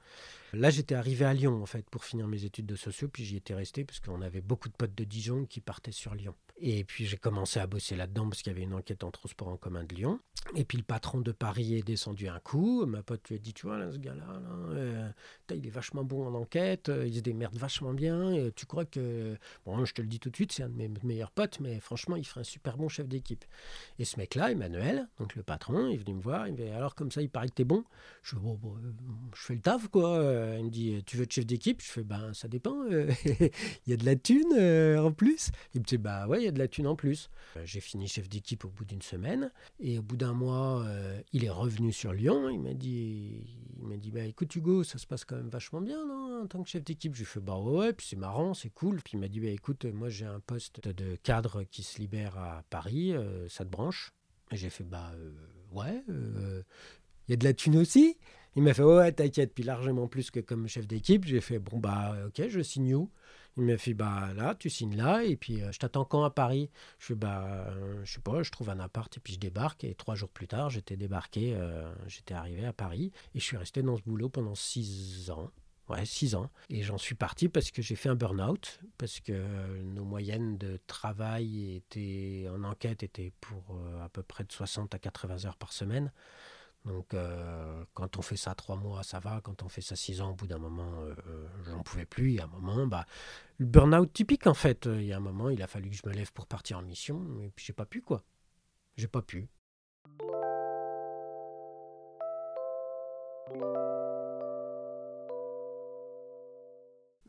Là, 0.54 0.70
j'étais 0.70 0.94
arrivé 0.94 1.24
à 1.24 1.34
Lyon, 1.34 1.62
en 1.62 1.66
fait, 1.66 1.88
pour 1.90 2.04
finir 2.04 2.26
mes 2.28 2.44
études 2.44 2.66
de 2.66 2.76
socio, 2.76 3.08
puis 3.08 3.24
j'y 3.24 3.36
étais 3.36 3.54
resté, 3.54 3.84
parce 3.84 4.00
qu'on 4.00 4.22
avait 4.22 4.40
beaucoup 4.40 4.68
de 4.68 4.74
potes 4.74 4.94
de 4.94 5.04
Dijon 5.04 5.46
qui 5.46 5.60
partaient 5.60 5.92
sur 5.92 6.14
Lyon. 6.14 6.34
Et 6.56 6.84
puis 6.84 7.04
j'ai 7.04 7.16
commencé 7.16 7.58
à 7.58 7.66
bosser 7.66 7.96
là-dedans 7.96 8.28
parce 8.28 8.42
qu'il 8.42 8.52
y 8.52 8.54
avait 8.54 8.64
une 8.64 8.74
enquête 8.74 9.02
en 9.02 9.10
transport 9.10 9.48
en 9.48 9.56
commun 9.56 9.84
de 9.84 9.94
Lyon. 9.94 10.20
Et 10.54 10.64
puis 10.64 10.78
le 10.78 10.84
patron 10.84 11.20
de 11.20 11.32
Paris 11.32 11.74
est 11.74 11.82
descendu 11.82 12.28
un 12.28 12.38
coup. 12.38 12.84
Ma 12.86 13.02
pote 13.02 13.28
lui 13.28 13.36
a 13.36 13.38
dit 13.38 13.54
Tu 13.54 13.66
vois, 13.66 13.78
là, 13.78 13.90
ce 13.90 13.98
gars-là, 13.98 14.40
euh, 14.70 15.08
il 15.50 15.66
est 15.66 15.70
vachement 15.70 16.04
bon 16.04 16.26
en 16.26 16.34
enquête, 16.34 16.90
euh, 16.90 17.06
il 17.06 17.14
se 17.14 17.20
démerde 17.20 17.56
vachement 17.56 17.92
bien. 17.92 18.32
Et 18.32 18.52
tu 18.52 18.66
crois 18.66 18.84
que. 18.84 19.36
Bon, 19.64 19.84
je 19.84 19.94
te 19.94 20.02
le 20.02 20.06
dis 20.06 20.20
tout 20.20 20.30
de 20.30 20.36
suite, 20.36 20.52
c'est 20.52 20.62
un 20.62 20.68
de 20.68 20.76
mes 20.76 20.90
meilleurs 21.02 21.30
potes, 21.30 21.60
mais 21.60 21.80
franchement, 21.80 22.16
il 22.16 22.24
ferait 22.24 22.40
un 22.40 22.44
super 22.44 22.76
bon 22.76 22.88
chef 22.88 23.08
d'équipe. 23.08 23.44
Et 23.98 24.04
ce 24.04 24.18
mec-là, 24.18 24.52
Emmanuel, 24.52 25.08
donc 25.18 25.34
le 25.34 25.42
patron, 25.42 25.88
il 25.88 25.94
est 25.94 25.96
venu 25.96 26.14
me 26.14 26.22
voir. 26.22 26.46
Il 26.46 26.52
me 26.52 26.58
dit 26.58 26.68
Alors, 26.68 26.94
comme 26.94 27.10
ça, 27.10 27.22
il 27.22 27.30
paraît 27.30 27.48
que 27.48 27.54
t'es 27.54 27.64
bon. 27.64 27.84
Je 28.22 28.36
bon, 28.36 28.60
euh, 28.64 28.92
je 29.34 29.42
fais 29.42 29.54
le 29.54 29.60
taf, 29.60 29.88
quoi. 29.88 30.22
Il 30.58 30.66
me 30.66 30.70
dit 30.70 31.02
Tu 31.04 31.16
veux 31.16 31.24
être 31.24 31.32
chef 31.32 31.46
d'équipe? 31.46 31.80
Je 31.82 31.90
fais 31.90 32.04
Ben, 32.04 32.32
ça 32.34 32.48
dépend. 32.48 32.84
il 32.90 33.50
y 33.86 33.92
a 33.92 33.96
de 33.96 34.04
la 34.04 34.14
thune 34.14 34.52
en 35.00 35.10
plus. 35.10 35.50
Il 35.74 35.80
me 35.80 35.86
dit 35.86 35.96
Bah 35.96 36.28
ouais, 36.28 36.43
il 36.44 36.46
y 36.46 36.48
a 36.48 36.52
de 36.52 36.58
la 36.58 36.68
thune 36.68 36.86
en 36.86 36.94
plus. 36.94 37.30
Euh, 37.56 37.62
j'ai 37.64 37.80
fini 37.80 38.06
chef 38.06 38.28
d'équipe 38.28 38.64
au 38.64 38.68
bout 38.68 38.84
d'une 38.84 39.02
semaine 39.02 39.50
et 39.80 39.98
au 39.98 40.02
bout 40.02 40.16
d'un 40.16 40.34
mois, 40.34 40.84
euh, 40.84 41.20
il 41.32 41.44
est 41.44 41.50
revenu 41.50 41.92
sur 41.92 42.12
Lyon. 42.12 42.50
Il 42.50 42.60
m'a 42.60 42.74
dit, 42.74 43.46
il 43.78 43.86
m'a 43.86 43.96
dit, 43.96 44.10
bah 44.10 44.24
écoute 44.24 44.54
Hugo, 44.54 44.84
ça 44.84 44.98
se 44.98 45.06
passe 45.06 45.24
quand 45.24 45.36
même 45.36 45.48
vachement 45.48 45.80
bien, 45.80 46.06
non, 46.06 46.42
en 46.42 46.46
tant 46.46 46.62
que 46.62 46.68
chef 46.68 46.84
d'équipe. 46.84 47.14
Je 47.14 47.20
lui 47.20 47.26
fais 47.26 47.40
bah 47.40 47.58
ouais, 47.58 47.92
puis 47.92 48.06
c'est 48.06 48.16
marrant, 48.16 48.54
c'est 48.54 48.70
cool. 48.70 49.00
Puis 49.02 49.14
il 49.14 49.20
m'a 49.20 49.28
dit, 49.28 49.40
bah 49.40 49.48
écoute, 49.48 49.84
moi 49.86 50.08
j'ai 50.08 50.26
un 50.26 50.40
poste 50.40 50.86
de 50.86 51.16
cadre 51.16 51.64
qui 51.64 51.82
se 51.82 51.98
libère 51.98 52.36
à 52.36 52.62
Paris, 52.68 53.12
euh, 53.12 53.48
ça 53.48 53.64
te 53.64 53.70
branche? 53.70 54.12
Et 54.50 54.56
j'ai 54.56 54.70
fait 54.70 54.84
bah 54.84 55.12
ouais, 55.72 56.04
il 56.08 57.30
y 57.30 57.32
a 57.32 57.36
de 57.36 57.44
la 57.44 57.54
thune 57.54 57.78
aussi. 57.78 58.18
Il 58.56 58.62
m'a 58.62 58.72
fait 58.72 58.84
ouais, 58.84 59.10
t'inquiète, 59.10 59.52
puis 59.52 59.64
largement 59.64 60.06
plus 60.06 60.30
que 60.30 60.38
comme 60.38 60.68
chef 60.68 60.86
d'équipe. 60.86 61.24
J'ai 61.24 61.40
fait 61.40 61.58
bon 61.58 61.78
bah 61.78 62.16
ok, 62.26 62.48
je 62.48 62.60
signe 62.60 62.94
où? 62.94 63.10
Il 63.56 63.64
m'a 63.64 63.78
fait 63.78 63.94
bah 63.94 64.32
là, 64.34 64.54
tu 64.54 64.68
signes 64.68 64.96
là, 64.96 65.22
et 65.22 65.36
puis 65.36 65.62
euh, 65.62 65.70
je 65.70 65.78
t'attends 65.78 66.04
quand 66.04 66.24
à 66.24 66.30
Paris? 66.30 66.70
Je 66.98 67.06
fais 67.06 67.14
bah 67.14 67.68
euh, 67.68 68.04
je 68.04 68.14
sais 68.14 68.20
pas, 68.20 68.42
je 68.42 68.50
trouve 68.50 68.70
un 68.70 68.80
appart 68.80 69.16
et 69.16 69.20
puis 69.20 69.34
je 69.34 69.38
débarque. 69.38 69.84
Et 69.84 69.94
trois 69.94 70.14
jours 70.14 70.30
plus 70.30 70.48
tard, 70.48 70.70
j'étais 70.70 70.96
débarqué, 70.96 71.54
euh, 71.54 71.92
j'étais 72.06 72.34
arrivé 72.34 72.64
à 72.64 72.72
Paris 72.72 73.12
et 73.34 73.40
je 73.40 73.44
suis 73.44 73.56
resté 73.56 73.82
dans 73.82 73.96
ce 73.96 74.02
boulot 74.02 74.28
pendant 74.28 74.54
six 74.54 75.30
ans. 75.30 75.50
Ouais, 75.88 76.06
six 76.06 76.34
ans. 76.34 76.50
Et 76.70 76.82
j'en 76.82 76.96
suis 76.96 77.14
parti 77.14 77.48
parce 77.48 77.70
que 77.70 77.82
j'ai 77.82 77.94
fait 77.94 78.08
un 78.08 78.14
burn-out, 78.14 78.80
parce 78.96 79.20
que 79.20 79.82
nos 79.82 80.04
moyennes 80.04 80.56
de 80.56 80.80
travail 80.86 81.76
étaient, 81.76 82.48
en 82.50 82.64
enquête 82.64 83.02
étaient 83.02 83.32
pour 83.42 83.78
à 84.02 84.08
peu 84.08 84.22
près 84.22 84.44
de 84.44 84.52
60 84.52 84.94
à 84.94 84.98
80 84.98 85.44
heures 85.44 85.58
par 85.58 85.74
semaine. 85.74 86.10
Donc, 86.84 87.14
euh, 87.14 87.82
quand 87.94 88.18
on 88.18 88.22
fait 88.22 88.36
ça 88.36 88.54
trois 88.54 88.76
mois, 88.76 89.02
ça 89.02 89.18
va. 89.18 89.40
Quand 89.42 89.62
on 89.62 89.68
fait 89.68 89.80
ça 89.80 89.96
six 89.96 90.20
ans, 90.20 90.32
au 90.32 90.34
bout 90.34 90.46
d'un 90.46 90.58
moment, 90.58 90.92
euh, 91.00 91.14
euh, 91.28 91.46
j'en 91.66 91.82
pouvais 91.82 92.04
plus. 92.04 92.30
Il 92.30 92.34
y 92.34 92.40
a 92.40 92.44
un 92.44 92.48
moment, 92.48 92.86
bah, 92.86 93.06
le 93.58 93.66
burn-out 93.66 94.12
typique, 94.12 94.46
en 94.46 94.54
fait. 94.54 94.86
Il 94.86 95.04
y 95.04 95.12
a 95.12 95.16
un 95.16 95.20
moment, 95.20 95.48
il 95.48 95.62
a 95.62 95.66
fallu 95.66 95.88
que 95.90 95.96
je 95.96 96.06
me 96.06 96.12
lève 96.12 96.32
pour 96.32 96.46
partir 96.46 96.78
en 96.78 96.82
mission. 96.82 97.24
Et 97.42 97.50
puis, 97.50 97.64
j'ai 97.64 97.72
pas 97.72 97.86
pu, 97.86 98.02
quoi. 98.02 98.22
J'ai 98.96 99.08
pas 99.08 99.22
pu. 99.22 99.48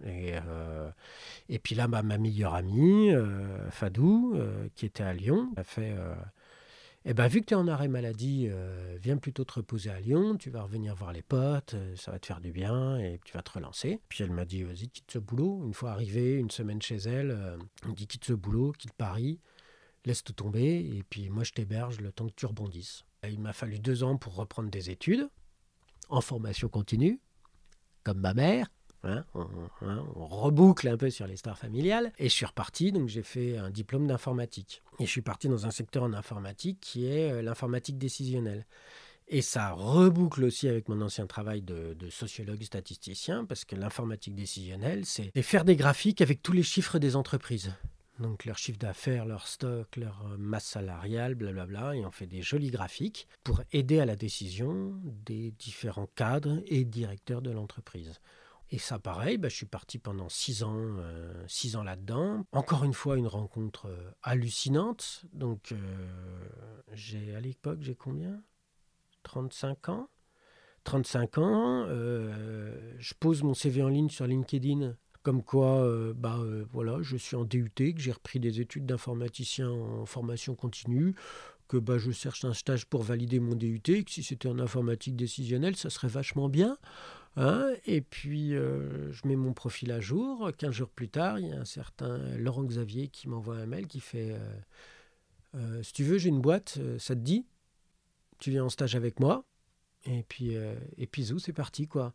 Et, 0.03 0.35
et 1.49 1.59
puis 1.59 1.75
là, 1.75 1.87
ma 1.87 2.01
meilleure 2.03 2.55
amie, 2.55 3.11
Fadou, 3.69 4.37
qui 4.75 4.85
était 4.85 5.03
à 5.03 5.13
Lyon, 5.13 5.51
a 5.55 5.63
fait 5.63 5.95
eh 7.07 7.13
bien, 7.13 7.27
vu 7.27 7.41
que 7.41 7.45
tu 7.45 7.53
es 7.53 7.57
en 7.57 7.67
arrêt 7.67 7.87
maladie, 7.87 8.47
euh, 8.49 8.97
viens 8.99 9.17
plutôt 9.17 9.45
te 9.45 9.53
reposer 9.53 9.91
à 9.91 9.99
Lyon, 9.99 10.37
tu 10.37 10.49
vas 10.49 10.63
revenir 10.63 10.95
voir 10.95 11.13
les 11.13 11.21
potes, 11.21 11.75
euh, 11.75 11.95
ça 11.95 12.11
va 12.11 12.17
te 12.17 12.25
faire 12.25 12.41
du 12.41 12.51
bien 12.51 12.97
et 12.97 13.19
tu 13.23 13.33
vas 13.33 13.43
te 13.43 13.51
relancer. 13.51 14.01
Puis 14.09 14.23
elle 14.23 14.31
m'a 14.31 14.43
dit, 14.43 14.63
vas-y, 14.63 14.87
quitte 14.89 15.11
ce 15.11 15.19
boulot. 15.19 15.61
Une 15.67 15.75
fois 15.75 15.91
arrivé, 15.91 16.33
une 16.33 16.49
semaine 16.49 16.81
chez 16.81 16.95
elle, 16.95 17.29
euh, 17.29 17.57
me 17.85 17.93
dit, 17.93 18.07
quitte 18.07 18.25
ce 18.25 18.33
boulot, 18.33 18.71
quitte 18.71 18.93
Paris, 18.93 19.39
laisse 20.03 20.23
tout 20.23 20.33
tomber 20.33 20.79
et 20.79 21.03
puis 21.07 21.29
moi 21.29 21.43
je 21.43 21.51
t'héberge 21.51 22.01
le 22.01 22.11
temps 22.11 22.27
que 22.27 22.33
tu 22.35 22.47
rebondisses. 22.47 23.05
Il 23.23 23.39
m'a 23.39 23.53
fallu 23.53 23.77
deux 23.77 24.03
ans 24.03 24.17
pour 24.17 24.35
reprendre 24.35 24.71
des 24.71 24.89
études 24.89 25.29
en 26.09 26.21
formation 26.21 26.69
continue, 26.69 27.19
comme 28.03 28.19
ma 28.19 28.33
mère. 28.33 28.67
Hein, 29.05 29.23
hein, 29.81 30.03
on, 30.15 30.25
reboucle 30.25 30.87
un 30.87 30.97
peu 30.97 31.09
sur 31.09 31.27
les 31.27 31.37
stars 31.37 31.57
familiales. 31.57 32.11
Et 32.17 32.27
je 32.27 32.33
suis 32.33 32.45
reparti, 32.45 32.91
donc 32.91 33.07
j'ai 33.07 33.21
fait 33.21 33.57
un 33.57 33.69
diplôme 33.69 34.07
d'informatique. 34.07 34.81
Et 34.99 35.05
je 35.05 35.11
suis 35.11 35.21
parti 35.21 35.47
dans 35.47 35.67
un 35.67 35.71
secteur 35.71 36.03
en 36.03 36.13
informatique 36.13 36.79
qui 36.81 37.05
est 37.05 37.31
euh, 37.31 37.41
l'informatique 37.41 37.97
décisionnelle. 37.97 38.65
Et 39.27 39.41
ça 39.41 39.71
reboucle 39.71 40.43
aussi 40.43 40.67
avec 40.67 40.87
mon 40.87 41.01
ancien 41.01 41.25
travail 41.25 41.61
de, 41.61 41.95
sociologue 42.09 42.61
statisticien, 42.61 43.45
parce 43.45 43.65
que 43.65 43.75
l'informatique 43.75 44.35
décisionnelle, 44.35 45.05
c'est 45.05 45.31
faire 45.41 45.65
des 45.65 45.75
graphiques 45.75 46.21
avec 46.21 46.43
tous 46.43 46.51
les 46.51 46.61
chiffres 46.63 46.99
des 46.99 47.15
entreprises. 47.15 47.73
Donc 48.19 48.45
leur 48.45 48.57
chiffre 48.57 48.77
d'affaires, 48.77 49.25
leur 49.25 49.47
stock, 49.47 49.97
leur 49.97 50.25
euh, 50.31 50.37
masse 50.37 50.65
salariale, 50.65 51.35
blablabla, 51.35 51.95
et 51.95 52.05
on 52.05 52.11
fait 52.11 52.27
des 52.27 52.41
jolis 52.41 52.71
graphiques 52.71 53.27
pour 53.43 53.61
aider 53.71 53.99
à 53.99 54.05
la 54.05 54.15
décision 54.15 54.93
des 55.25 55.51
différents 55.51 56.09
cadres 56.15 56.61
et 56.67 56.85
directeurs 56.85 57.41
de 57.41 57.51
l'entreprise. 57.51 58.19
Et 58.71 58.79
ça, 58.79 58.99
pareil, 58.99 59.37
bah, 59.37 59.47
je 59.47 59.55
suis 59.55 59.65
parti 59.65 59.99
pendant 59.99 60.27
six 60.27 60.63
ans, 60.63 60.75
euh, 60.75 61.43
six 61.47 61.75
ans 61.75 61.83
là-dedans. 61.83 62.45
Encore 62.51 62.83
une 62.83 62.93
fois, 62.93 63.17
une 63.17 63.27
rencontre 63.27 63.87
euh, 63.87 64.11
hallucinante. 64.23 65.25
Donc, 65.33 65.73
j'ai 66.93 67.35
à 67.35 67.39
l'époque, 67.39 67.79
j'ai 67.81 67.95
combien? 67.95 68.41
35 69.23 69.89
ans? 69.89 70.09
35 70.85 71.39
ans, 71.39 71.85
euh, 71.89 72.93
je 72.99 73.13
pose 73.19 73.43
mon 73.43 73.53
CV 73.53 73.81
en 73.81 73.89
ligne 73.89 74.09
sur 74.09 74.27
LinkedIn, 74.27 74.95
comme 75.23 75.43
quoi, 75.43 75.81
euh, 75.81 76.13
bah 76.15 76.37
euh, 76.39 76.63
voilà, 76.71 76.99
je 77.01 77.17
suis 77.17 77.35
en 77.35 77.43
DUT, 77.43 77.71
que 77.75 77.99
j'ai 77.99 78.11
repris 78.11 78.39
des 78.39 78.61
études 78.61 78.85
d'informaticien 78.85 79.69
en 79.69 80.05
formation 80.05 80.53
continue, 80.53 81.15
que 81.67 81.77
bah, 81.77 81.97
je 81.97 82.11
cherche 82.11 82.45
un 82.45 82.53
stage 82.53 82.85
pour 82.85 83.01
valider 83.01 83.39
mon 83.39 83.55
DUT, 83.55 83.81
que 83.81 84.11
si 84.11 84.21
c'était 84.21 84.47
en 84.47 84.59
informatique 84.59 85.15
décisionnelle, 85.15 85.75
ça 85.75 85.89
serait 85.89 86.07
vachement 86.07 86.49
bien. 86.49 86.77
Hein 87.37 87.73
et 87.85 88.01
puis, 88.01 88.51
je 88.51 89.27
mets 89.27 89.35
mon 89.35 89.53
profil 89.53 89.91
à 89.91 89.99
jour. 89.99 90.51
15 90.57 90.71
jours 90.71 90.89
plus 90.89 91.09
tard, 91.09 91.39
il 91.39 91.47
y 91.47 91.51
a 91.51 91.59
un 91.59 91.65
certain 91.65 92.17
Laurent 92.37 92.63
Xavier 92.63 93.09
qui 93.09 93.27
m'envoie 93.27 93.57
un 93.57 93.65
mail 93.65 93.87
qui 93.87 93.99
fait 93.99 94.39
Si 95.83 95.93
tu 95.93 96.03
veux, 96.03 96.17
j'ai 96.17 96.29
une 96.29 96.41
boîte, 96.41 96.79
ça 96.97 97.15
te 97.15 97.21
dit? 97.21 97.45
Tu 98.39 98.51
viens 98.51 98.65
en 98.65 98.69
stage 98.69 98.95
avec 98.95 99.19
moi, 99.19 99.45
et 100.05 100.23
puis, 100.23 100.55
euh, 100.55 100.75
et 100.97 101.09
c'est 101.39 101.53
parti, 101.53 101.87
quoi. 101.87 102.13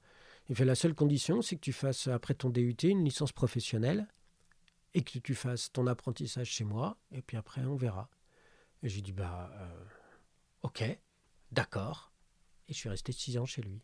Il 0.49 0.57
fait 0.57 0.65
la 0.65 0.75
seule 0.75 0.95
condition, 0.95 1.43
c'est 1.43 1.57
que 1.57 1.61
tu 1.61 1.73
fasses, 1.73 2.07
après 2.09 2.35
ton 2.35 2.51
DUT, 2.51 2.77
une 2.83 3.05
licence 3.05 3.33
professionnelle, 3.33 4.07
et 4.95 5.03
que 5.03 5.19
tu 5.19 5.35
fasses 5.35 5.73
ton 5.73 5.87
apprentissage 5.87 6.49
chez 6.49 6.65
moi, 6.65 6.97
et 7.13 7.23
puis 7.23 7.37
après, 7.37 7.63
on 7.63 7.77
verra. 7.77 8.09
Et 8.83 8.89
j'ai 8.89 9.03
dit, 9.03 9.13
bah, 9.13 9.51
euh, 9.55 9.85
ok, 10.63 10.85
d'accord. 11.53 12.13
Et 12.69 12.73
je 12.73 12.79
suis 12.79 12.89
resté 12.89 13.13
six 13.13 13.37
ans 13.39 13.47
chez 13.47 13.63
lui. 13.63 13.81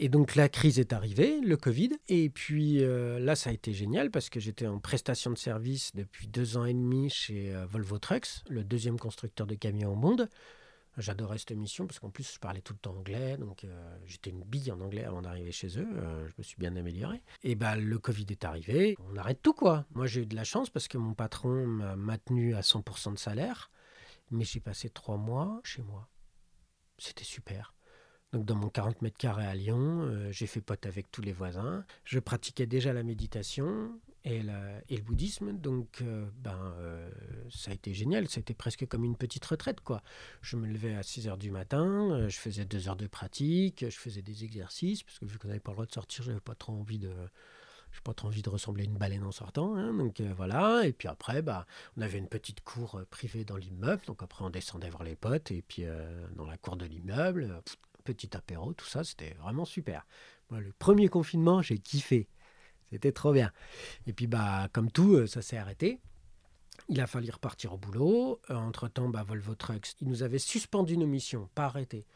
Et 0.00 0.08
donc 0.08 0.34
la 0.34 0.48
crise 0.48 0.80
est 0.80 0.92
arrivée, 0.92 1.40
le 1.40 1.56
Covid. 1.56 1.90
Et 2.08 2.28
puis 2.28 2.82
euh, 2.82 3.20
là, 3.20 3.36
ça 3.36 3.50
a 3.50 3.52
été 3.52 3.72
génial 3.72 4.10
parce 4.10 4.28
que 4.28 4.40
j'étais 4.40 4.66
en 4.66 4.80
prestation 4.80 5.30
de 5.30 5.38
service 5.38 5.94
depuis 5.94 6.26
deux 6.26 6.56
ans 6.56 6.64
et 6.64 6.74
demi 6.74 7.10
chez 7.10 7.54
euh, 7.54 7.64
Volvo 7.66 7.98
Trucks, 7.98 8.42
le 8.48 8.64
deuxième 8.64 8.98
constructeur 8.98 9.46
de 9.46 9.54
camions 9.54 9.92
au 9.92 9.94
monde. 9.94 10.28
J'adorais 10.96 11.38
cette 11.38 11.52
mission 11.52 11.86
parce 11.86 11.98
qu'en 11.98 12.10
plus, 12.10 12.34
je 12.34 12.38
parlais 12.40 12.60
tout 12.60 12.72
le 12.72 12.78
temps 12.80 12.96
anglais. 12.96 13.36
Donc 13.36 13.62
euh, 13.62 13.98
j'étais 14.04 14.30
une 14.30 14.42
bille 14.42 14.72
en 14.72 14.80
anglais 14.80 15.04
avant 15.04 15.22
d'arriver 15.22 15.52
chez 15.52 15.78
eux. 15.78 15.88
je 16.26 16.32
me 16.38 16.42
suis 16.42 16.56
bien 16.56 16.74
amélioré. 16.74 17.22
Et 17.44 17.54
bah, 17.54 17.76
le 17.76 17.98
Covid 17.98 18.26
est 18.30 18.44
arrivé. 18.44 18.96
On 19.12 19.16
arrête 19.16 19.42
tout, 19.42 19.54
quoi. 19.54 19.86
Moi, 19.94 20.06
j'ai 20.06 20.22
eu 20.22 20.26
de 20.26 20.36
la 20.36 20.44
chance 20.44 20.70
parce 20.70 20.88
que 20.88 20.98
mon 20.98 21.14
patron 21.14 21.66
m'a 21.66 21.94
maintenu 21.94 22.54
à 22.56 22.62
100% 22.62 23.12
de 23.12 23.18
salaire. 23.18 23.70
Mais 24.32 24.44
j'ai 24.44 24.60
passé 24.60 24.88
trois 24.88 25.18
mois 25.18 25.60
chez 25.62 25.82
moi. 25.82 26.08
C'était 26.98 27.24
super. 27.24 27.74
Donc 28.34 28.46
dans 28.46 28.56
mon 28.56 28.68
40 28.68 29.00
mètres 29.00 29.16
carrés 29.16 29.46
à 29.46 29.54
Lyon, 29.54 30.00
euh, 30.00 30.32
j'ai 30.32 30.48
fait 30.48 30.60
pote 30.60 30.86
avec 30.86 31.08
tous 31.12 31.22
les 31.22 31.32
voisins. 31.32 31.84
Je 32.02 32.18
pratiquais 32.18 32.66
déjà 32.66 32.92
la 32.92 33.04
méditation 33.04 33.92
et, 34.24 34.42
le 34.42 35.02
bouddhisme, 35.02 35.52
donc 35.52 36.00
euh, 36.02 36.26
ben, 36.42 36.74
euh, 36.80 37.08
ça 37.48 37.70
a 37.70 37.74
été 37.74 37.94
génial. 37.94 38.28
C'était 38.28 38.52
presque 38.52 38.88
comme 38.88 39.04
une 39.04 39.14
petite 39.14 39.44
retraite. 39.44 39.80
quoi. 39.82 40.02
Je 40.42 40.56
me 40.56 40.66
levais 40.66 40.96
à 40.96 41.04
6 41.04 41.28
heures 41.28 41.38
du 41.38 41.52
matin, 41.52 42.28
je 42.28 42.36
faisais 42.36 42.64
deux 42.64 42.88
heures 42.88 42.96
de 42.96 43.06
pratique, 43.06 43.84
je 43.88 43.96
faisais 43.96 44.22
des 44.22 44.42
exercices, 44.42 45.04
parce 45.04 45.20
que 45.20 45.26
vu 45.26 45.38
qu'on 45.38 45.46
n'avait 45.46 45.60
pas 45.60 45.70
le 45.70 45.76
droit 45.76 45.86
de 45.86 45.92
sortir, 45.92 46.24
j'avais 46.24 46.40
pas 46.40 46.56
trop 46.56 46.72
envie 46.72 46.98
de 46.98 47.12
j'ai 47.92 48.00
pas 48.02 48.14
trop 48.14 48.26
envie 48.26 48.42
de 48.42 48.50
ressembler 48.50 48.82
à 48.82 48.86
une 48.86 48.98
baleine 48.98 49.22
en 49.22 49.30
sortant. 49.30 49.76
Hein, 49.76 49.94
donc 49.94 50.20
voilà. 50.36 50.84
Et 50.84 50.92
puis 50.92 51.06
après, 51.06 51.40
bah, 51.40 51.68
on 51.96 52.02
avait 52.02 52.18
une 52.18 52.26
petite 52.26 52.62
cour 52.62 53.00
privée 53.10 53.44
dans 53.44 53.56
l'immeuble. 53.56 54.02
Donc 54.08 54.24
après, 54.24 54.44
on 54.44 54.50
descendait 54.50 54.90
voir 54.90 55.04
les 55.04 55.14
potes. 55.14 55.52
Et 55.52 55.62
puis 55.62 55.84
dans 56.34 56.46
la 56.46 56.56
cour 56.56 56.76
de 56.76 56.86
l'immeuble, 56.86 57.62
petit 58.04 58.36
apéro, 58.36 58.72
tout 58.74 58.86
ça, 58.86 59.02
c'était 59.02 59.34
vraiment 59.42 59.64
super. 59.64 60.06
Moi, 60.50 60.60
le 60.60 60.72
premier 60.72 61.08
confinement, 61.08 61.62
j'ai 61.62 61.78
kiffé. 61.78 62.28
C'était 62.90 63.12
trop 63.12 63.32
bien. 63.32 63.50
Et 64.06 64.12
puis, 64.12 64.26
bah, 64.26 64.68
comme 64.72 64.90
tout, 64.90 65.14
euh, 65.14 65.26
ça 65.26 65.42
s'est 65.42 65.56
arrêté. 65.56 66.00
Il 66.88 67.00
a 67.00 67.06
fallu 67.06 67.30
repartir 67.30 67.72
au 67.72 67.78
boulot. 67.78 68.40
Euh, 68.50 68.54
entre-temps, 68.54 69.08
bah, 69.08 69.24
Volvo 69.24 69.54
Trucks, 69.54 69.94
ils 70.00 70.08
nous 70.08 70.22
avaient 70.22 70.38
suspendu 70.38 70.96
nos 70.96 71.06
missions, 71.06 71.48
pas 71.54 71.64
arrêté. 71.64 72.06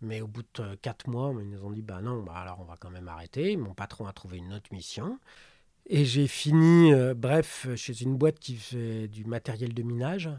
Mais 0.00 0.20
au 0.20 0.26
bout 0.26 0.42
de 0.42 0.62
euh, 0.62 0.76
quatre 0.80 1.08
mois, 1.08 1.32
ils 1.40 1.48
nous 1.48 1.64
ont 1.64 1.70
dit, 1.70 1.82
bah 1.82 2.00
non, 2.00 2.22
bah 2.22 2.34
alors 2.34 2.58
on 2.60 2.64
va 2.64 2.76
quand 2.76 2.90
même 2.90 3.08
arrêter. 3.08 3.56
Mon 3.56 3.74
patron 3.74 4.06
a 4.06 4.12
trouvé 4.12 4.38
une 4.38 4.52
autre 4.52 4.72
mission. 4.72 5.20
Et 5.86 6.04
j'ai 6.04 6.26
fini, 6.26 6.92
bref, 7.14 7.68
chez 7.76 8.02
une 8.02 8.16
boîte 8.16 8.38
qui 8.38 8.56
fait 8.56 9.06
du 9.06 9.26
matériel 9.26 9.74
de 9.74 9.82
minage. 9.82 10.30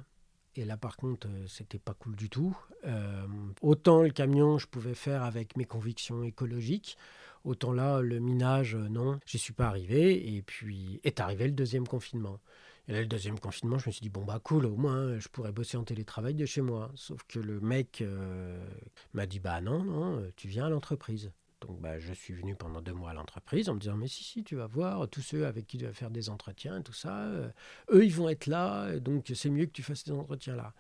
Et 0.58 0.64
là, 0.64 0.78
par 0.78 0.96
contre, 0.96 1.28
euh, 1.28 1.48
c'était 1.48 1.80
pas 1.80 1.94
cool 1.94 2.16
du 2.16 2.30
tout. 2.30 2.58
Euh, 2.86 3.26
autant 3.62 4.02
le 4.02 4.10
camion, 4.10 4.58
je 4.58 4.68
pouvais 4.68 4.94
faire 4.94 5.24
avec 5.24 5.58
mes 5.58 5.66
convictions 5.66 6.24
écologiques. 6.24 6.98
Autant 7.44 7.74
là, 7.74 8.02
le 8.02 8.20
minage, 8.20 8.76
euh, 8.76 8.88
non, 8.88 9.20
j'y 9.26 9.38
suis 9.38 9.54
pas 9.54 9.68
arrivé. 9.68 10.36
Et 10.36 10.42
puis 10.42 11.02
est 11.04 11.20
arrivé 11.20 11.46
le 11.46 11.52
deuxième 11.52 11.88
confinement. 11.88 12.40
Et 12.88 12.94
là, 12.94 13.02
le 13.02 13.08
deuxième 13.08 13.40
confinement, 13.40 13.80
je 13.80 13.90
me 13.90 13.92
suis 13.92 14.02
dit, 14.02 14.10
bon, 14.10 14.24
bah 14.24 14.40
cool, 14.42 14.66
au 14.66 14.76
moins, 14.78 15.20
je 15.20 15.28
pourrais 15.28 15.52
bosser 15.52 15.76
en 15.76 15.84
télétravail 15.84 16.36
de 16.36 16.46
chez 16.46 16.62
moi. 16.62 16.92
Sauf 16.96 17.22
que 17.28 17.40
le 17.40 17.60
mec 17.60 18.04
m'a 19.14 19.26
dit, 19.26 19.40
bah 19.40 19.60
non, 19.60 19.84
non, 19.84 20.32
tu 20.36 20.48
viens 20.48 20.68
à 20.68 20.70
l'entreprise. 20.70 21.32
Donc 21.68 21.80
bah, 21.82 22.00
je 22.00 22.14
suis 22.14 22.34
venu 22.34 22.56
pendant 22.56 22.82
deux 22.82 22.94
mois 22.94 23.12
à 23.12 23.14
l'entreprise 23.14 23.70
en 23.70 23.76
me 23.76 23.80
disant 23.80 23.96
mais 23.96 24.08
si 24.08 24.24
si 24.24 24.44
tu 24.44 24.56
vas 24.56 24.68
voir 24.68 25.08
tous 25.10 25.22
ceux 25.22 25.46
avec 25.46 25.68
qui 25.68 25.78
tu 25.78 25.86
vas 25.86 25.94
faire 25.94 26.12
des 26.12 26.30
entretiens 26.30 26.82
tout 26.82 26.94
ça 26.94 27.24
euh, 27.24 27.50
eux 27.92 28.06
ils 28.06 28.14
vont 28.14 28.30
être 28.30 28.46
là 28.46 29.00
donc 29.00 29.32
c'est 29.34 29.50
mieux 29.50 29.66
que 29.66 29.72
tu 29.72 29.84
fasses 29.84 30.04
ces 30.04 30.12
entretiens 30.12 30.56
là. 30.56 30.74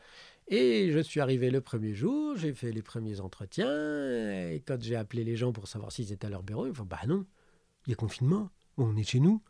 Et 0.48 0.92
je 0.92 1.00
suis 1.00 1.20
arrivé 1.22 1.50
le 1.50 1.60
premier 1.60 1.96
jour, 1.96 2.36
j'ai 2.36 2.54
fait 2.54 2.72
les 2.72 2.84
premiers 2.84 3.20
entretiens 3.20 4.51
et 4.51 4.62
quand 4.65 4.82
j'ai 4.82 4.96
appelé 4.96 5.24
les 5.24 5.36
gens 5.36 5.51
pour 5.51 5.68
savoir 5.68 5.92
s'ils 5.92 6.12
étaient 6.12 6.27
à 6.27 6.30
leur 6.30 6.44
bureau, 6.44 6.65
ils 6.65 6.70
me 6.70 6.75
font 6.75 6.86
bah 6.86 7.00
non, 7.08 7.25
il 7.88 7.92
y 7.92 7.94
a 7.94 7.96
confinement, 7.96 8.51
on 8.77 8.96
est 8.96 9.04
chez 9.04 9.20
nous. 9.20 9.42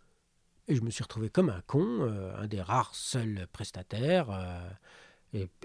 Et 0.67 0.75
je 0.75 0.81
me 0.81 0.89
suis 0.89 1.03
retrouvé 1.03 1.29
comme 1.29 1.49
un 1.49 1.61
con, 1.67 1.85
euh, 2.01 2.35
un 2.37 2.47
des 2.47 2.61
rares 2.61 2.95
seuls 2.95 3.45
prestataires. 3.51 4.31
Euh, 4.31 4.69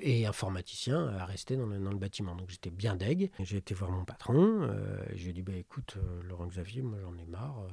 et, 0.01 0.27
informaticien 0.27 1.09
à 1.09 1.25
rester 1.25 1.57
dans 1.57 1.67
le, 1.67 1.79
dans 1.79 1.91
le 1.91 1.99
bâtiment. 1.99 2.35
Donc 2.35 2.51
j'étais 2.51 2.71
bien 2.71 2.97
deg. 2.97 3.31
J'ai 3.41 3.59
été 3.59 3.75
voir 3.75 3.91
mon 3.91 4.05
patron. 4.05 4.63
Euh, 4.63 5.05
dit 5.15 5.43
bah, 5.43 5.55
écoute, 5.55 5.97
euh, 5.97 6.23
Laurent 6.25 6.47
Xavier, 6.47 6.83
moi 6.83 6.99
j'en 7.01 7.17
ai 7.17 7.27
marre. 7.27 7.61
Euh, 7.61 7.69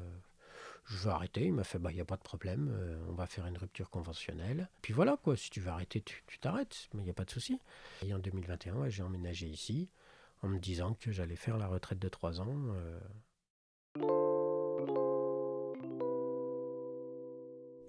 je 0.86 0.98
veux 0.98 1.12
arrêter. 1.12 1.46
Il 1.46 1.54
m'a 1.54 1.64
fait 1.64 1.80
bah, 1.80 1.92
il 1.92 1.96
n'y 1.96 2.02
a 2.02 2.06
pas 2.06 2.18
de 2.18 2.24
problème. 2.24 2.72
on 3.10 3.14
va 3.14 3.26
faire 3.26 3.46
une 3.46 3.58
rupture 3.58 3.90
conventionnelle. 3.90 4.70
Puis 4.82 4.94
voilà, 4.94 5.18
quoi. 5.18 5.36
Si 5.36 5.50
tu 5.50 5.60
veux 5.60 5.70
arrêter, 5.70 6.02
tu 6.02 6.40
t'arrêtes. 6.40 6.88
Mais 6.94 7.02
il 7.02 7.06
n'y 7.06 7.12
a 7.12 7.16
pas 7.16 7.26
de 7.26 7.32
souci. 7.32 7.60
Et 8.06 8.14
en 8.14 8.20
2021, 8.20 8.90
j'ai 8.90 9.04
emménagé 9.04 9.48
ici 9.48 9.90
en 10.44 10.48
me 10.48 10.60
disant 10.60 10.96
que 11.00 11.12
j'allais 11.12 11.36
faire 11.36 11.58
la 11.58 11.68
retraite 11.68 12.00
de 12.00 12.08
3 12.10 12.40
ans. 12.42 12.56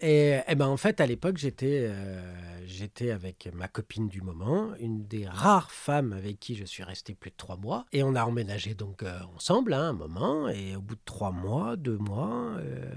Et, 0.01 0.39
et, 0.47 0.55
ben 0.55 0.67
en 0.67 0.77
fait, 0.77 1.01
à 1.01 1.07
l'époque, 1.07 1.39
j'étais 1.39 1.91
j'étais 2.69 3.11
avec 3.11 3.49
ma 3.53 3.67
copine 3.67 4.09
du 4.09 4.21
moment, 4.21 4.75
une 4.79 5.07
des 5.07 5.27
rares 5.27 5.73
femmes 5.73 6.13
avec 6.13 6.39
qui 6.39 6.55
je 6.55 6.65
suis 6.65 6.83
resté 6.83 7.15
plus 7.15 7.31
de 7.31 7.37
trois 7.37 7.57
mois. 7.57 7.87
Et 7.93 8.03
on 8.03 8.15
a 8.15 8.25
emménagé 8.25 8.75
donc 8.75 9.03
euh, 9.03 9.19
ensemble 9.35 9.73
hein, 9.73 9.89
un 9.89 9.93
moment. 9.93 10.49
Et 10.49 10.77
au 10.77 10.83
bout 10.83 10.95
de 10.95 11.01
trois 11.05 11.33
mois, 11.33 11.77
deux 11.77 11.99
mois, 11.99 12.57
euh, 12.59 12.93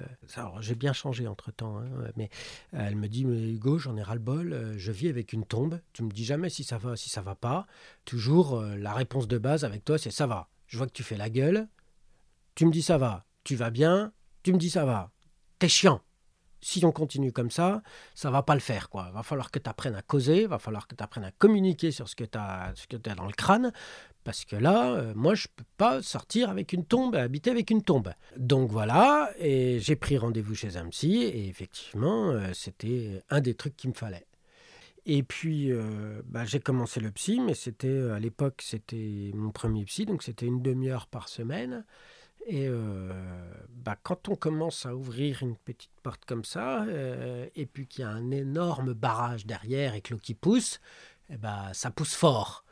j'ai 0.60 0.76
bien 0.76 0.94
changé 0.94 1.28
entre 1.28 1.52
temps, 1.52 1.80
hein, 1.80 2.12
mais 2.16 2.30
elle 2.74 2.96
me 2.96 3.08
dit 3.08 3.26
mais 3.26 3.54
Hugo, 3.54 3.78
j'en 3.80 3.98
ai 3.98 4.04
ras 4.04 4.14
le 4.14 4.20
bol, 4.20 4.54
euh, 4.54 4.78
je 4.78 4.92
vis 4.92 5.08
avec 5.08 5.34
une 5.34 5.46
tombe. 5.46 5.80
Tu 5.94 6.04
me 6.04 6.12
dis 6.12 6.26
jamais 6.26 6.50
si 6.50 6.64
ça 6.64 6.78
va, 6.78 6.96
si 6.96 7.10
ça 7.10 7.22
va 7.22 7.36
pas. 7.36 7.66
Toujours 8.06 8.62
la 8.62 8.94
réponse 8.94 9.28
de 9.28 9.38
base 9.38 9.64
avec 9.64 9.86
toi, 9.86 9.98
c'est 9.98 10.12
ça 10.12 10.28
va. 10.28 10.50
Je 10.68 10.78
vois 10.78 10.88
que 10.88 10.94
tu 10.94 11.04
fais 11.04 11.18
la 11.18 11.30
gueule. 11.30 11.68
Tu 12.56 12.66
me 12.66 12.72
dis 12.72 12.82
ça 12.82 12.98
va. 12.98 13.26
Tu 13.44 13.56
vas 13.56 13.70
bien. 13.70 14.12
Tu 14.44 14.54
me 14.54 14.58
dis 14.58 14.70
ça 14.70 14.86
va. 14.86 15.12
T'es 15.60 15.68
chiant 15.68 16.02
si 16.62 16.86
on 16.86 16.92
continue 16.92 17.32
comme 17.32 17.52
ça, 17.52 17.82
ça 18.16 18.30
va 18.30 18.44
pas 18.44 18.54
le 18.54 18.62
faire. 18.62 18.90
Quoi. 18.90 19.12
Va 19.14 19.24
falloir 19.24 19.52
que 19.52 19.60
tu 19.60 19.70
apprennes 19.70 19.96
à 19.96 20.02
causer, 20.02 20.46
va 20.46 20.60
falloir 20.60 20.88
que 20.88 20.96
tu 20.96 21.04
apprennes 21.04 21.26
à 21.26 21.32
communiquer 21.32 21.92
sur 21.92 22.08
ce 22.08 22.16
que 22.16 22.24
tu 22.24 22.38
as, 22.38 22.74
as, 22.74 23.16
dans 23.16 23.26
le 23.26 23.34
crâne, 23.34 23.72
parce 24.24 24.46
que 24.46 24.56
là, 24.56 24.94
euh, 24.94 25.14
moi, 25.16 25.34
je 25.34 25.48
peux 25.56 25.64
pas 25.78 26.02
sortir 26.02 26.50
avec 26.50 26.74
une 26.74 26.86
tombe, 26.86 27.16
habiter 27.16 27.50
avec 27.50 27.72
une 27.72 27.84
tombe. 27.84 28.14
Donc 28.38 28.70
voilà, 28.70 29.32
et 29.40 29.80
j'ai 29.80 29.96
pris 29.96 30.18
rendez-vous 30.18 30.56
chez 30.56 30.78
un 30.78 30.88
psy, 30.90 31.24
et 31.24 31.48
effectivement, 31.48 32.30
euh, 32.30 32.52
c'était 32.54 33.24
un 33.30 33.42
des 33.42 33.56
trucs 33.56 33.76
qu'il 33.76 33.90
me 33.90 33.96
fallait. 33.96 34.28
Et 35.08 35.24
puis, 35.24 35.72
euh, 35.72 36.22
bah, 36.26 36.46
j'ai 36.46 36.60
commencé 36.60 37.00
le 37.00 37.10
psy, 37.10 37.40
mais 37.40 37.56
c'était 37.56 38.12
à 38.12 38.20
l'époque, 38.20 38.62
c'était 38.64 39.32
mon 39.34 39.50
premier 39.50 39.84
psy, 39.86 40.06
donc 40.06 40.22
c'était 40.22 40.46
une 40.46 40.62
demi-heure 40.62 41.08
par 41.08 41.28
semaine. 41.28 41.84
Et 42.48 42.68
bah, 43.70 43.96
quand 44.02 44.30
on 44.30 44.36
commence 44.36 44.86
à 44.86 44.96
ouvrir 44.96 45.42
une 45.42 45.56
petite 45.56 45.92
porte 46.04 46.26
comme 46.26 46.44
ça, 46.44 46.86
et 47.56 47.66
puis 47.66 47.88
qu'il 47.88 48.02
y 48.02 48.06
a 48.06 48.10
un 48.10 48.32
énorme 48.32 48.94
barrage 48.94 49.46
derrière 49.46 49.94
et 49.94 50.02
que 50.02 50.14
l'eau 50.14 50.20
qui 50.20 50.34
pousse, 50.34 50.80
et 51.30 51.38
bah, 51.38 51.70
ça 51.74 51.92
pousse 51.92 52.16
fort. 52.16 52.66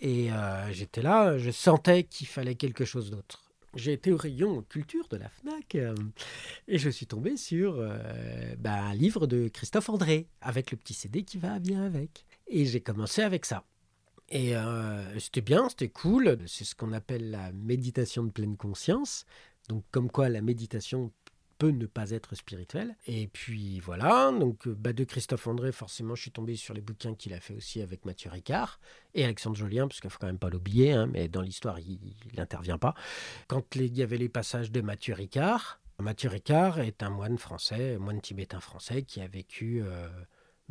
Et 0.00 0.30
j'étais 0.70 1.02
là, 1.02 1.38
je 1.38 1.50
sentais 1.50 2.04
qu'il 2.04 2.26
fallait 2.26 2.56
quelque 2.56 2.84
chose 2.84 3.10
d'autre 3.10 3.52
j'ai 3.74 3.92
été 3.92 4.12
au 4.12 4.16
rayon 4.16 4.62
culture 4.62 5.06
de 5.08 5.16
la 5.16 5.28
FNAC 5.28 5.74
euh, 5.76 5.94
et 6.68 6.78
je 6.78 6.90
suis 6.90 7.06
tombé 7.06 7.36
sur 7.36 7.76
euh, 7.78 7.96
bah, 8.58 8.82
un 8.82 8.94
livre 8.94 9.26
de 9.26 9.48
Christophe 9.48 9.88
André 9.88 10.28
avec 10.40 10.70
le 10.70 10.76
petit 10.76 10.94
CD 10.94 11.22
qui 11.22 11.38
va 11.38 11.58
bien 11.58 11.84
avec. 11.84 12.24
Et 12.48 12.66
j'ai 12.66 12.80
commencé 12.80 13.22
avec 13.22 13.46
ça. 13.46 13.64
Et 14.32 14.56
euh, 14.56 15.18
c'était 15.20 15.42
bien, 15.42 15.68
c'était 15.68 15.88
cool. 15.88 16.38
C'est 16.46 16.64
ce 16.64 16.74
qu'on 16.74 16.92
appelle 16.92 17.30
la 17.30 17.52
méditation 17.52 18.24
de 18.24 18.30
pleine 18.30 18.56
conscience. 18.56 19.26
Donc 19.68 19.84
comme 19.92 20.10
quoi 20.10 20.28
la 20.28 20.42
méditation 20.42 21.12
ne 21.70 21.86
pas 21.86 22.10
être 22.10 22.34
spirituel. 22.34 22.96
Et 23.06 23.28
puis 23.28 23.78
voilà, 23.80 24.32
donc 24.32 24.66
euh, 24.66 24.74
bah, 24.74 24.92
de 24.92 25.04
Christophe 25.04 25.46
André, 25.46 25.70
forcément, 25.70 26.14
je 26.14 26.22
suis 26.22 26.30
tombé 26.30 26.56
sur 26.56 26.74
les 26.74 26.80
bouquins 26.80 27.14
qu'il 27.14 27.34
a 27.34 27.40
fait 27.40 27.54
aussi 27.54 27.80
avec 27.80 28.04
Mathieu 28.04 28.30
Ricard 28.30 28.80
et 29.14 29.24
Alexandre 29.24 29.56
Jolien, 29.56 29.86
parce 29.86 30.00
qu'il 30.00 30.10
faut 30.10 30.18
quand 30.18 30.26
même 30.26 30.38
pas 30.38 30.50
l'oublier, 30.50 30.92
hein, 30.92 31.06
mais 31.06 31.28
dans 31.28 31.42
l'histoire, 31.42 31.78
il 31.78 31.98
n'intervient 32.36 32.78
pas. 32.78 32.94
Quand 33.46 33.76
il 33.76 33.96
y 33.96 34.02
avait 34.02 34.18
les 34.18 34.28
passages 34.28 34.72
de 34.72 34.80
Mathieu 34.80 35.14
Ricard, 35.14 35.80
Mathieu 35.98 36.30
Ricard 36.30 36.80
est 36.80 37.02
un 37.02 37.10
moine 37.10 37.38
français, 37.38 37.96
moine 37.98 38.20
tibétain 38.20 38.60
français 38.60 39.02
qui 39.02 39.20
a 39.20 39.28
vécu 39.28 39.82
euh, 39.82 40.08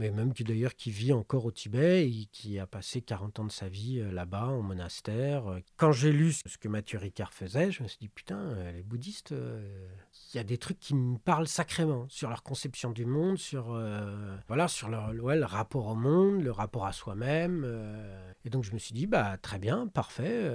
mais 0.01 0.09
même 0.09 0.33
qui 0.33 0.43
d'ailleurs 0.43 0.75
qui 0.75 0.89
vit 0.89 1.13
encore 1.13 1.45
au 1.45 1.51
Tibet 1.51 2.09
et 2.09 2.25
qui 2.31 2.57
a 2.57 2.65
passé 2.65 3.03
40 3.03 3.39
ans 3.39 3.45
de 3.45 3.51
sa 3.51 3.69
vie 3.69 3.99
euh, 3.99 4.11
là-bas 4.11 4.47
en 4.47 4.63
monastère. 4.63 5.59
Quand 5.77 5.91
j'ai 5.91 6.11
lu 6.11 6.33
ce 6.33 6.57
que 6.57 6.67
Mathieu 6.67 6.97
Ricard 6.97 7.31
faisait, 7.31 7.71
je 7.71 7.83
me 7.83 7.87
suis 7.87 7.99
dit 7.99 8.09
putain, 8.09 8.39
euh, 8.39 8.71
les 8.71 8.81
bouddhistes, 8.81 9.31
euh, 9.31 9.87
il 10.33 10.37
y 10.37 10.39
a 10.39 10.43
des 10.43 10.57
trucs 10.57 10.79
qui 10.79 10.95
me 10.95 11.19
parlent 11.19 11.47
sacrément 11.47 12.07
sur 12.09 12.29
leur 12.29 12.41
conception 12.41 12.89
du 12.89 13.05
monde, 13.05 13.37
sur 13.37 13.79
voilà, 14.47 14.67
sur 14.67 14.89
leur 14.89 15.13
le 15.13 15.45
rapport 15.45 15.85
au 15.85 15.95
monde, 15.95 16.41
le 16.41 16.51
rapport 16.51 16.87
à 16.87 16.93
soi-même. 16.93 17.63
et 18.43 18.49
donc 18.49 18.63
je 18.63 18.73
me 18.73 18.79
suis 18.79 18.93
dit 18.93 19.05
bah 19.05 19.37
très 19.37 19.59
bien, 19.59 19.87
parfait. 19.87 20.51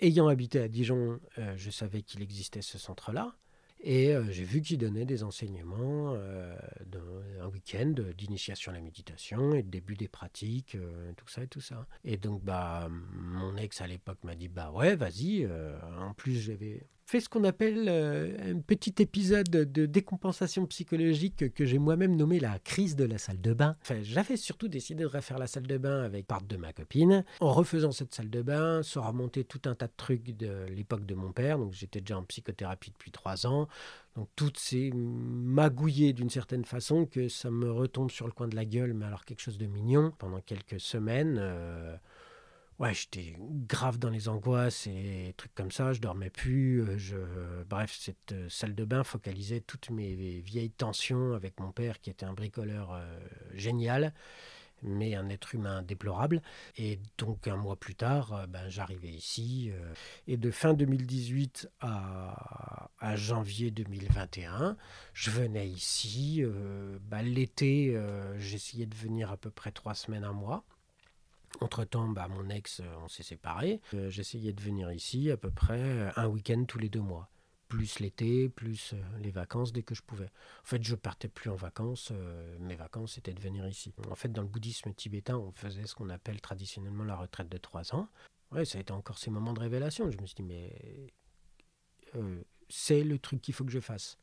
ayant 0.00 0.28
habité 0.28 0.60
à 0.60 0.68
Dijon, 0.68 1.18
je 1.56 1.70
savais 1.70 2.02
qu'il 2.02 2.22
existait 2.22 2.62
ce 2.62 2.78
centre-là. 2.78 3.34
Et 3.80 4.12
euh, 4.12 4.24
j'ai 4.30 4.44
vu 4.44 4.60
qu'il 4.60 4.78
donnait 4.78 5.04
des 5.04 5.22
enseignements, 5.22 6.14
euh, 6.16 6.56
un 7.40 7.48
week-end 7.48 7.94
d'initiation 8.16 8.72
à 8.72 8.74
la 8.74 8.80
méditation 8.80 9.54
et 9.54 9.62
de 9.62 9.70
début 9.70 9.94
des 9.94 10.08
pratiques, 10.08 10.74
euh, 10.74 11.12
tout 11.16 11.28
ça 11.28 11.44
et 11.44 11.46
tout 11.46 11.60
ça. 11.60 11.86
Et 12.04 12.16
donc, 12.16 12.42
bah, 12.42 12.88
mon 12.90 13.56
ex 13.56 13.80
à 13.80 13.86
l'époque 13.86 14.22
m'a 14.24 14.34
dit, 14.34 14.48
bah 14.48 14.72
ouais, 14.72 14.96
vas-y. 14.96 15.48
en 15.98 16.12
plus, 16.14 16.40
j'avais 16.40 16.82
fait 17.08 17.20
ce 17.20 17.30
qu'on 17.30 17.44
appelle 17.44 17.86
euh, 17.88 18.52
un 18.52 18.60
petit 18.60 18.94
épisode 18.98 19.48
de 19.48 19.86
décompensation 19.86 20.66
psychologique 20.66 21.54
que 21.54 21.64
j'ai 21.64 21.78
moi-même 21.78 22.14
nommé 22.16 22.38
la 22.38 22.58
crise 22.58 22.96
de 22.96 23.04
la 23.04 23.16
salle 23.16 23.40
de 23.40 23.54
bain. 23.54 23.76
Enfin, 23.80 24.02
j'avais 24.02 24.36
surtout 24.36 24.68
décidé 24.68 25.04
de 25.04 25.08
refaire 25.08 25.38
la 25.38 25.46
salle 25.46 25.66
de 25.66 25.78
bain 25.78 26.02
avec 26.02 26.26
part 26.26 26.42
de 26.42 26.56
ma 26.58 26.74
copine. 26.74 27.24
En 27.40 27.54
refaisant 27.54 27.92
cette 27.92 28.14
salle 28.14 28.28
de 28.28 28.42
bain, 28.42 28.82
ça 28.82 29.00
remontait 29.00 29.44
tout 29.44 29.62
un 29.64 29.74
tas 29.74 29.86
de 29.86 29.92
trucs 29.96 30.36
de 30.36 30.66
l'époque 30.66 31.06
de 31.06 31.14
mon 31.14 31.32
père. 31.32 31.58
Donc 31.58 31.72
j'étais 31.72 32.02
déjà 32.02 32.18
en 32.18 32.24
psychothérapie 32.24 32.90
depuis 32.90 33.10
trois 33.10 33.46
ans. 33.46 33.68
Donc 34.14 34.28
tout 34.36 34.52
s'est 34.56 34.90
magouillé 34.92 36.12
d'une 36.12 36.28
certaine 36.28 36.66
façon 36.66 37.06
que 37.06 37.28
ça 37.28 37.50
me 37.50 37.72
retombe 37.72 38.10
sur 38.10 38.26
le 38.26 38.32
coin 38.32 38.48
de 38.48 38.56
la 38.56 38.66
gueule, 38.66 38.92
mais 38.92 39.06
alors 39.06 39.24
quelque 39.24 39.40
chose 39.40 39.56
de 39.56 39.66
mignon. 39.66 40.12
Pendant 40.18 40.42
quelques 40.42 40.80
semaines, 40.80 41.38
euh, 41.40 41.96
ouais, 42.78 42.94
j'étais 42.94 43.36
grave 43.38 43.98
dans 43.98 44.10
les 44.10 44.28
angoisses 44.28 44.86
et 44.86 45.34
trucs 45.36 45.54
comme 45.54 45.70
ça. 45.70 45.92
Je 45.92 46.00
dormais 46.00 46.30
plus. 46.30 46.82
Euh, 46.82 46.98
je... 46.98 47.16
Bref, 47.68 47.96
cette 47.98 48.32
euh, 48.32 48.48
salle 48.48 48.74
de 48.74 48.84
bain 48.84 49.04
focalisait 49.04 49.60
toutes 49.60 49.90
mes 49.90 50.14
vieilles 50.40 50.70
tensions 50.70 51.34
avec 51.34 51.58
mon 51.60 51.72
père 51.72 52.00
qui 52.00 52.10
était 52.10 52.26
un 52.26 52.34
bricoleur 52.34 52.92
euh, 52.92 53.18
génial, 53.54 54.14
mais 54.82 55.16
un 55.16 55.28
être 55.28 55.54
humain 55.54 55.82
déplorable. 55.82 56.40
Et 56.76 57.00
donc 57.18 57.48
un 57.48 57.56
mois 57.56 57.76
plus 57.76 57.96
tard, 57.96 58.46
ben, 58.48 58.68
j'arrivais 58.68 59.10
ici. 59.10 59.72
et 60.28 60.36
de 60.36 60.50
fin 60.52 60.72
2018 60.72 61.68
à, 61.80 62.90
à, 63.00 63.16
janvier 63.16 63.72
2021, 63.72 64.76
je 65.14 65.30
venais 65.30 65.68
ici. 65.68 66.44
Ben, 67.10 67.22
l'été, 67.22 68.00
j'essayais 68.38 68.86
de 68.86 68.94
venir 68.94 69.32
à 69.32 69.36
peu 69.36 69.50
près 69.50 69.72
trois 69.72 69.94
semaines, 69.94 70.22
un 70.22 70.32
mois. 70.32 70.64
Entre-temps, 71.60 72.08
bah, 72.08 72.28
mon 72.28 72.48
ex, 72.50 72.80
euh, 72.80 72.84
on 73.02 73.08
s'est 73.08 73.22
séparés. 73.22 73.80
Euh, 73.94 74.10
j'essayais 74.10 74.52
de 74.52 74.60
venir 74.60 74.92
ici 74.92 75.30
à 75.30 75.36
peu 75.36 75.50
près 75.50 75.80
euh, 75.80 76.10
un 76.16 76.26
week-end 76.26 76.64
tous 76.66 76.78
les 76.78 76.88
deux 76.88 77.00
mois. 77.00 77.30
Plus 77.68 78.00
l'été, 78.00 78.48
plus 78.48 78.94
les 79.20 79.30
vacances 79.30 79.72
dès 79.72 79.82
que 79.82 79.94
je 79.94 80.00
pouvais. 80.02 80.30
En 80.62 80.64
fait, 80.64 80.82
je 80.82 80.94
partais 80.94 81.28
plus 81.28 81.50
en 81.50 81.54
vacances. 81.54 82.12
mes 82.60 82.76
vacances, 82.76 83.14
c'était 83.14 83.34
de 83.34 83.40
venir 83.40 83.68
ici. 83.68 83.92
En 84.10 84.14
fait, 84.14 84.32
dans 84.32 84.40
le 84.40 84.48
bouddhisme 84.48 84.94
tibétain, 84.94 85.36
on 85.36 85.52
faisait 85.52 85.84
ce 85.84 85.94
qu'on 85.94 86.08
appelle 86.08 86.40
traditionnellement 86.40 87.04
la 87.04 87.16
retraite 87.16 87.50
de 87.50 87.58
trois 87.58 87.94
ans. 87.94 88.08
Ouais, 88.52 88.64
ça 88.64 88.78
a 88.78 88.80
été 88.80 88.92
encore 88.94 89.18
ces 89.18 89.30
moments 89.30 89.52
de 89.52 89.60
révélation. 89.60 90.10
Je 90.10 90.18
me 90.18 90.24
suis 90.24 90.36
dit, 90.36 90.44
mais 90.44 91.12
c'est 92.70 93.04
le 93.04 93.18
truc 93.18 93.42
qu'il 93.42 93.52
faut 93.52 93.66
que 93.66 93.70
je 93.70 93.80
fasse. 93.80 94.18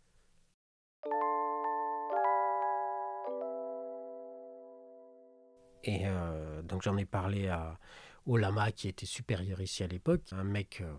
Et 5.86 6.02
euh, 6.06 6.62
donc 6.64 6.82
j'en 6.82 6.98
ai 6.98 7.06
parlé 7.06 7.48
à, 7.48 7.80
au 8.26 8.38
lama 8.38 8.72
qui 8.72 8.88
était 8.88 9.06
supérieur 9.06 9.62
ici 9.62 9.84
à 9.84 9.88
l'époque, 9.88 10.22
un 10.32 10.44
mec 10.44 10.82
euh, 10.82 10.92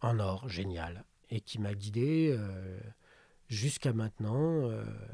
en 0.00 0.18
or, 0.18 0.48
génial, 0.48 1.04
et 1.30 1.40
qui 1.40 1.58
m'a 1.58 1.74
guidé 1.74 2.34
euh, 2.36 2.80
jusqu'à 3.48 3.92
maintenant, 3.92 4.70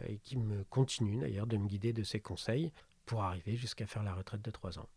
et 0.06 0.18
qui 0.18 0.36
me 0.36 0.64
continue 0.64 1.18
d'ailleurs 1.18 1.48
de 1.48 1.56
me 1.56 1.66
guider 1.66 1.92
de 1.92 2.04
ses 2.04 2.20
conseils 2.20 2.72
pour 3.04 3.24
arriver 3.24 3.56
jusqu'à 3.56 3.86
faire 3.86 4.04
la 4.04 4.14
retraite 4.14 4.42
de 4.42 4.50
3 4.50 4.78
ans. 4.78 4.88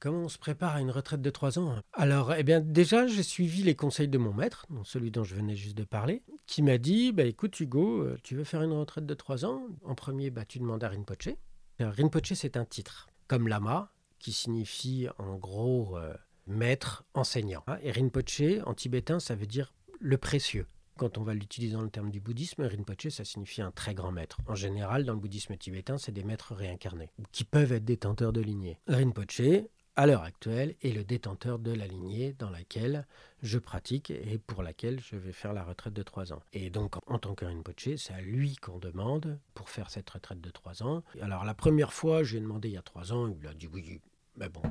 Comment 0.00 0.24
on 0.24 0.28
se 0.28 0.38
prépare 0.38 0.74
à 0.74 0.80
une 0.80 0.90
retraite 0.90 1.22
de 1.22 1.30
3 1.30 1.58
ans? 1.58 1.78
Alors, 1.92 2.34
eh 2.34 2.42
bien, 2.42 2.60
déjà, 2.60 3.06
j'ai 3.06 3.22
suivi 3.22 3.62
les 3.62 3.76
conseils 3.76 4.08
de 4.08 4.18
mon 4.18 4.34
maître, 4.34 4.66
celui 4.82 5.12
dont 5.12 5.22
je 5.22 5.36
venais 5.36 5.54
juste 5.54 5.76
de 5.76 5.84
parler, 5.84 6.22
qui 6.46 6.62
m'a 6.62 6.78
dit 6.78 7.12
bah, 7.12 7.22
écoute, 7.22 7.58
Hugo, 7.60 8.08
tu 8.24 8.34
veux 8.34 8.44
faire 8.44 8.62
une 8.62 8.72
retraite 8.72 9.06
de 9.06 9.14
3 9.14 9.44
ans? 9.44 9.62
En 9.84 9.94
premier, 9.94 10.30
bah, 10.30 10.44
tu 10.44 10.58
demandes 10.58 10.82
à 10.82 10.88
Rinpoche. 10.88 11.28
Rinpoche, 11.78 12.32
c'est 12.34 12.56
un 12.56 12.64
titre 12.64 13.08
comme 13.26 13.48
lama, 13.48 13.92
qui 14.18 14.32
signifie 14.32 15.08
en 15.18 15.36
gros 15.36 15.96
euh, 15.98 16.14
maître, 16.46 17.04
enseignant. 17.14 17.62
Hein, 17.66 17.78
et 17.82 17.90
Rinpoche, 17.90 18.42
en 18.64 18.74
tibétain, 18.74 19.20
ça 19.20 19.34
veut 19.34 19.46
dire 19.46 19.72
le 20.00 20.18
précieux. 20.18 20.66
Quand 20.96 21.18
on 21.18 21.24
va 21.24 21.34
l'utiliser 21.34 21.74
dans 21.74 21.82
le 21.82 21.90
terme 21.90 22.10
du 22.10 22.20
bouddhisme, 22.20 22.62
Rinpoche, 22.62 23.08
ça 23.08 23.24
signifie 23.24 23.62
un 23.62 23.72
très 23.72 23.94
grand 23.94 24.12
maître. 24.12 24.38
En 24.46 24.54
général, 24.54 25.04
dans 25.04 25.14
le 25.14 25.18
bouddhisme 25.18 25.56
tibétain, 25.56 25.98
c'est 25.98 26.12
des 26.12 26.22
maîtres 26.22 26.54
réincarnés, 26.54 27.10
qui 27.32 27.42
peuvent 27.44 27.72
être 27.72 27.84
détenteurs 27.84 28.32
de 28.32 28.40
lignée. 28.40 28.78
Rinpoche, 28.86 29.66
à 29.96 30.06
l'heure 30.06 30.22
actuelle, 30.22 30.74
est 30.82 30.92
le 30.92 31.04
détenteur 31.04 31.58
de 31.58 31.72
la 31.72 31.86
lignée 31.86 32.34
dans 32.38 32.50
laquelle 32.50 33.06
je 33.42 33.58
pratique 33.58 34.10
et 34.10 34.38
pour 34.38 34.62
laquelle 34.62 35.00
je 35.00 35.16
vais 35.16 35.32
faire 35.32 35.52
la 35.52 35.62
retraite 35.62 35.92
de 35.92 36.02
3 36.02 36.32
ans. 36.32 36.42
Et 36.52 36.70
donc, 36.70 36.96
en 37.06 37.18
tant 37.18 37.34
que 37.34 37.44
Rinpoche, 37.44 37.96
c'est 37.96 38.12
à 38.12 38.20
lui 38.20 38.56
qu'on 38.56 38.78
demande 38.78 39.38
pour 39.54 39.68
faire 39.68 39.90
cette 39.90 40.10
retraite 40.10 40.40
de 40.40 40.50
3 40.50 40.82
ans. 40.82 41.02
Alors, 41.20 41.44
la 41.44 41.54
première 41.54 41.92
fois, 41.92 42.22
j'ai 42.22 42.40
demandé 42.40 42.68
il 42.68 42.74
y 42.74 42.78
a 42.78 42.82
3 42.82 43.12
ans, 43.12 43.28
il 43.28 43.46
a 43.46 43.54
dit 43.54 43.68
oui, 43.68 44.00
mais 44.36 44.48
bon, 44.48 44.62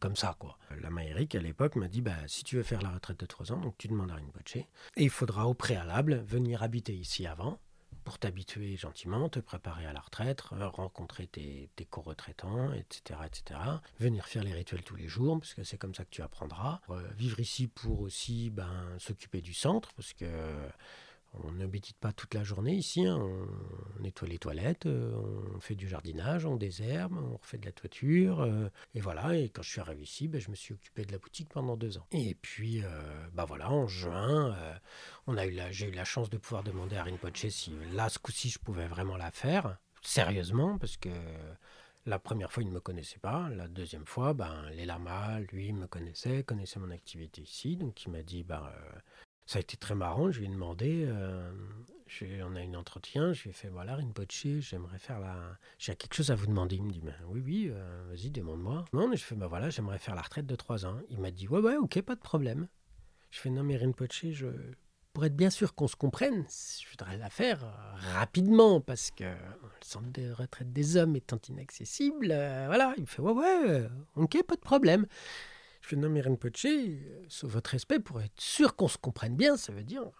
comme 0.00 0.16
ça, 0.16 0.34
quoi. 0.38 0.58
La 0.80 0.90
Eric, 1.04 1.34
à 1.36 1.40
l'époque, 1.40 1.76
m'a 1.76 1.88
dit, 1.88 2.00
bah, 2.00 2.16
si 2.26 2.42
tu 2.42 2.56
veux 2.56 2.64
faire 2.64 2.82
la 2.82 2.90
retraite 2.90 3.20
de 3.20 3.26
3 3.26 3.52
ans, 3.52 3.60
donc 3.60 3.76
tu 3.78 3.86
demandes 3.86 4.10
à 4.10 4.14
Rinpoche, 4.14 4.56
et 4.56 4.66
il 4.96 5.10
faudra 5.10 5.46
au 5.46 5.54
préalable 5.54 6.24
venir 6.26 6.62
habiter 6.62 6.94
ici 6.94 7.26
avant, 7.26 7.60
pour 8.04 8.18
t'habituer 8.18 8.76
gentiment, 8.76 9.28
te 9.28 9.40
préparer 9.40 9.86
à 9.86 9.92
la 9.92 10.00
retraite, 10.00 10.40
rencontrer 10.40 11.26
tes, 11.26 11.70
co-retraitants, 11.90 12.72
etc., 12.72 13.20
etc. 13.26 13.60
Venir 13.98 14.26
faire 14.26 14.44
les 14.44 14.52
rituels 14.52 14.82
tous 14.82 14.96
les 14.96 15.08
jours, 15.08 15.38
parce 15.38 15.54
que 15.54 15.64
c'est 15.64 15.78
comme 15.78 15.94
ça 15.94 16.04
que 16.04 16.10
tu 16.10 16.22
apprendras. 16.22 16.80
Euh, 16.90 17.08
vivre 17.16 17.40
ici 17.40 17.68
pour 17.68 18.00
aussi 18.00 18.50
ben, 18.50 18.96
s'occuper 18.98 19.40
du 19.40 19.54
centre, 19.54 19.92
parce 19.94 20.12
que 20.12 20.26
on 21.34 21.50
ne 21.52 21.66
médite 21.66 21.96
pas 21.96 22.12
toute 22.12 22.34
la 22.34 22.44
journée 22.44 22.74
ici, 22.74 23.06
hein. 23.06 23.18
on 23.18 24.02
nettoie 24.02 24.28
les 24.28 24.38
toilettes, 24.38 24.86
euh, 24.86 25.14
on 25.54 25.60
fait 25.60 25.74
du 25.74 25.88
jardinage, 25.88 26.44
on 26.44 26.56
désherbe, 26.56 27.16
on 27.16 27.36
refait 27.36 27.58
de 27.58 27.64
la 27.64 27.72
toiture, 27.72 28.40
euh, 28.40 28.68
et 28.94 29.00
voilà. 29.00 29.36
Et 29.36 29.48
quand 29.48 29.62
je 29.62 29.70
suis 29.70 29.80
arrivé 29.80 30.02
ici, 30.02 30.28
ben, 30.28 30.40
je 30.40 30.50
me 30.50 30.54
suis 30.54 30.74
occupé 30.74 31.04
de 31.04 31.12
la 31.12 31.18
boutique 31.18 31.48
pendant 31.48 31.76
deux 31.76 31.96
ans. 31.96 32.06
Et 32.12 32.34
puis, 32.34 32.82
ben 33.32 33.44
voilà, 33.44 33.70
en 33.70 33.86
juin, 33.86 34.56
j'ai 35.70 35.88
eu 35.88 35.92
la 35.92 36.04
chance 36.04 36.28
de 36.28 36.36
pouvoir 36.36 36.62
demander 36.62 36.96
à 36.96 37.04
Rinpoche 37.04 37.46
si 37.48 37.72
là, 37.92 38.08
ce 38.08 38.18
coup-ci, 38.18 38.50
je 38.50 38.58
pouvais 38.58 38.86
vraiment 38.86 39.16
la 39.16 39.30
faire, 39.30 39.78
sérieusement, 40.02 40.78
parce 40.78 40.96
que 40.96 41.10
la 42.04 42.18
première 42.18 42.52
fois, 42.52 42.62
il 42.62 42.68
ne 42.68 42.74
me 42.74 42.80
connaissait 42.80 43.20
pas. 43.20 43.48
La 43.50 43.68
deuxième 43.68 44.06
fois, 44.06 44.34
ben, 44.34 44.68
les 44.72 44.84
lamas, 44.84 45.40
lui, 45.52 45.72
me 45.72 45.86
connaissait, 45.86 46.42
connaissait 46.42 46.80
mon 46.80 46.90
activité 46.90 47.42
ici. 47.42 47.76
Donc, 47.76 48.04
il 48.04 48.10
m'a 48.10 48.22
dit, 48.22 48.42
ben, 48.42 48.68
ça 49.46 49.58
a 49.58 49.60
été 49.60 49.76
très 49.76 49.94
marrant. 49.94 50.30
Je 50.30 50.40
lui 50.40 50.46
ai 50.46 50.48
demandé, 50.50 51.04
euh, 51.06 51.52
on 52.42 52.56
a 52.56 52.60
un 52.60 52.74
entretien, 52.74 53.32
je 53.32 53.44
lui 53.44 53.50
ai 53.50 53.52
fait 53.52 53.68
voilà, 53.68 53.96
Rinpoche, 53.96 54.46
j'aimerais 54.60 54.98
faire 54.98 55.20
la. 55.20 55.58
J'ai 55.78 55.96
quelque 55.96 56.14
chose 56.14 56.30
à 56.30 56.34
vous 56.34 56.46
demander. 56.46 56.76
Il 56.76 56.84
me 56.84 56.92
dit 56.92 57.00
ben, 57.00 57.14
oui, 57.28 57.42
oui, 57.44 57.68
euh, 57.70 58.04
vas-y, 58.08 58.30
demande-moi. 58.30 58.84
Non, 58.92 59.10
je 59.12 59.22
fais 59.22 59.34
ben 59.34 59.46
voilà, 59.46 59.70
j'aimerais 59.70 59.98
faire 59.98 60.14
la 60.14 60.22
retraite 60.22 60.46
de 60.46 60.56
3 60.56 60.86
ans. 60.86 60.98
Il 61.10 61.18
m'a 61.18 61.30
dit 61.30 61.48
ouais, 61.48 61.60
ouais, 61.60 61.76
ok, 61.76 62.00
pas 62.02 62.14
de 62.14 62.20
problème. 62.20 62.68
Je 63.30 63.40
fais 63.40 63.50
non, 63.50 63.62
mais 63.62 63.76
Rinpoche, 63.76 64.26
je 64.30 64.46
pour 65.12 65.26
être 65.26 65.36
bien 65.36 65.50
sûr 65.50 65.74
qu'on 65.74 65.88
se 65.88 65.96
comprenne, 65.96 66.46
je 66.48 66.88
voudrais 66.88 67.18
la 67.18 67.28
faire 67.28 67.62
euh, 67.64 67.68
rapidement 68.14 68.80
parce 68.80 69.10
que 69.10 69.24
le 69.24 69.68
centre 69.82 70.10
de 70.10 70.32
retraite 70.32 70.72
des 70.72 70.96
hommes 70.96 71.16
étant 71.16 71.40
inaccessible, 71.50 72.28
voilà, 72.28 72.94
il 72.96 73.02
me 73.02 73.06
fait 73.06 73.20
ouais 73.20 73.32
ouais, 73.32 73.88
ok, 74.16 74.42
pas 74.44 74.56
de 74.56 74.60
problème. 74.60 75.06
Je 75.82 75.88
fais 75.88 75.96
non 75.96 76.08
mais 76.08 76.22
Rinpoche, 76.22 76.66
sous 77.28 77.48
votre 77.48 77.70
respect, 77.70 78.00
pour 78.00 78.20
être 78.22 78.40
sûr 78.40 78.76
qu'on 78.76 78.88
se 78.88 78.98
comprenne 78.98 79.36
bien, 79.36 79.56
ça 79.56 79.72
veut 79.72 79.84
dire 79.84 80.10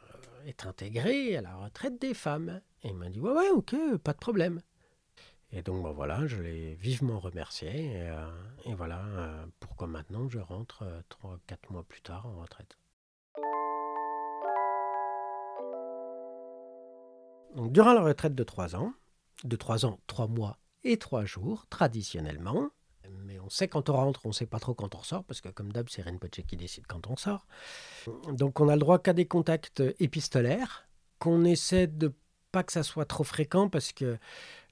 être 0.46 0.66
intégré 0.66 1.37
à 1.37 1.40
la 1.40 1.55
retraite 1.57 2.01
des 2.01 2.14
femmes. 2.14 2.61
Et 2.83 2.88
il 2.88 2.96
m'a 2.96 3.09
dit 3.09 3.20
ouais 3.20 3.33
ouais, 3.33 3.51
ok, 3.51 3.75
pas 3.98 4.12
de 4.12 4.18
problème. 4.18 4.61
Et 5.53 5.62
donc 5.62 5.83
ben 5.83 5.92
voilà, 5.92 6.27
je 6.27 6.42
l'ai 6.42 6.75
vivement 6.75 7.20
remercié 7.20 7.68
et, 7.68 8.11
et 8.64 8.75
voilà 8.75 9.46
pourquoi 9.61 9.87
maintenant 9.87 10.29
je 10.29 10.38
rentre 10.38 10.85
3-4 11.22 11.70
mois 11.70 11.85
plus 11.85 12.03
tard 12.03 12.27
en 12.27 12.40
retraite. 12.40 12.77
durant 17.57 17.92
la 17.92 18.03
retraite 18.03 18.35
de 18.35 18.44
3 18.44 18.77
ans, 18.77 18.92
de 19.44 19.57
3 19.57 19.87
ans, 19.87 20.01
3 20.07 20.29
mois 20.29 20.59
et 20.85 20.96
3 20.96 21.25
jours, 21.25 21.66
traditionnellement, 21.68 22.70
sait 23.52 23.68
quand 23.68 23.88
on 23.88 23.94
rentre, 23.94 24.20
on 24.24 24.28
ne 24.28 24.34
sait 24.34 24.46
pas 24.46 24.58
trop 24.58 24.74
quand 24.74 24.94
on 24.94 24.98
ressort, 24.98 25.24
parce 25.24 25.40
que 25.40 25.48
comme 25.48 25.72
d'hab, 25.72 25.88
c'est 25.88 26.02
Rinpoche 26.02 26.42
qui 26.46 26.56
décide 26.56 26.86
quand 26.86 27.06
on 27.08 27.16
sort. 27.16 27.46
Donc 28.28 28.60
on 28.60 28.68
a 28.68 28.74
le 28.74 28.80
droit 28.80 28.98
qu'à 28.98 29.12
des 29.12 29.26
contacts 29.26 29.82
épistolaires, 30.00 30.88
qu'on 31.18 31.44
essaie 31.44 31.86
de 31.86 32.12
pas 32.50 32.62
que 32.62 32.72
ça 32.72 32.82
soit 32.82 33.06
trop 33.06 33.24
fréquent, 33.24 33.68
parce 33.68 33.92
que 33.92 34.18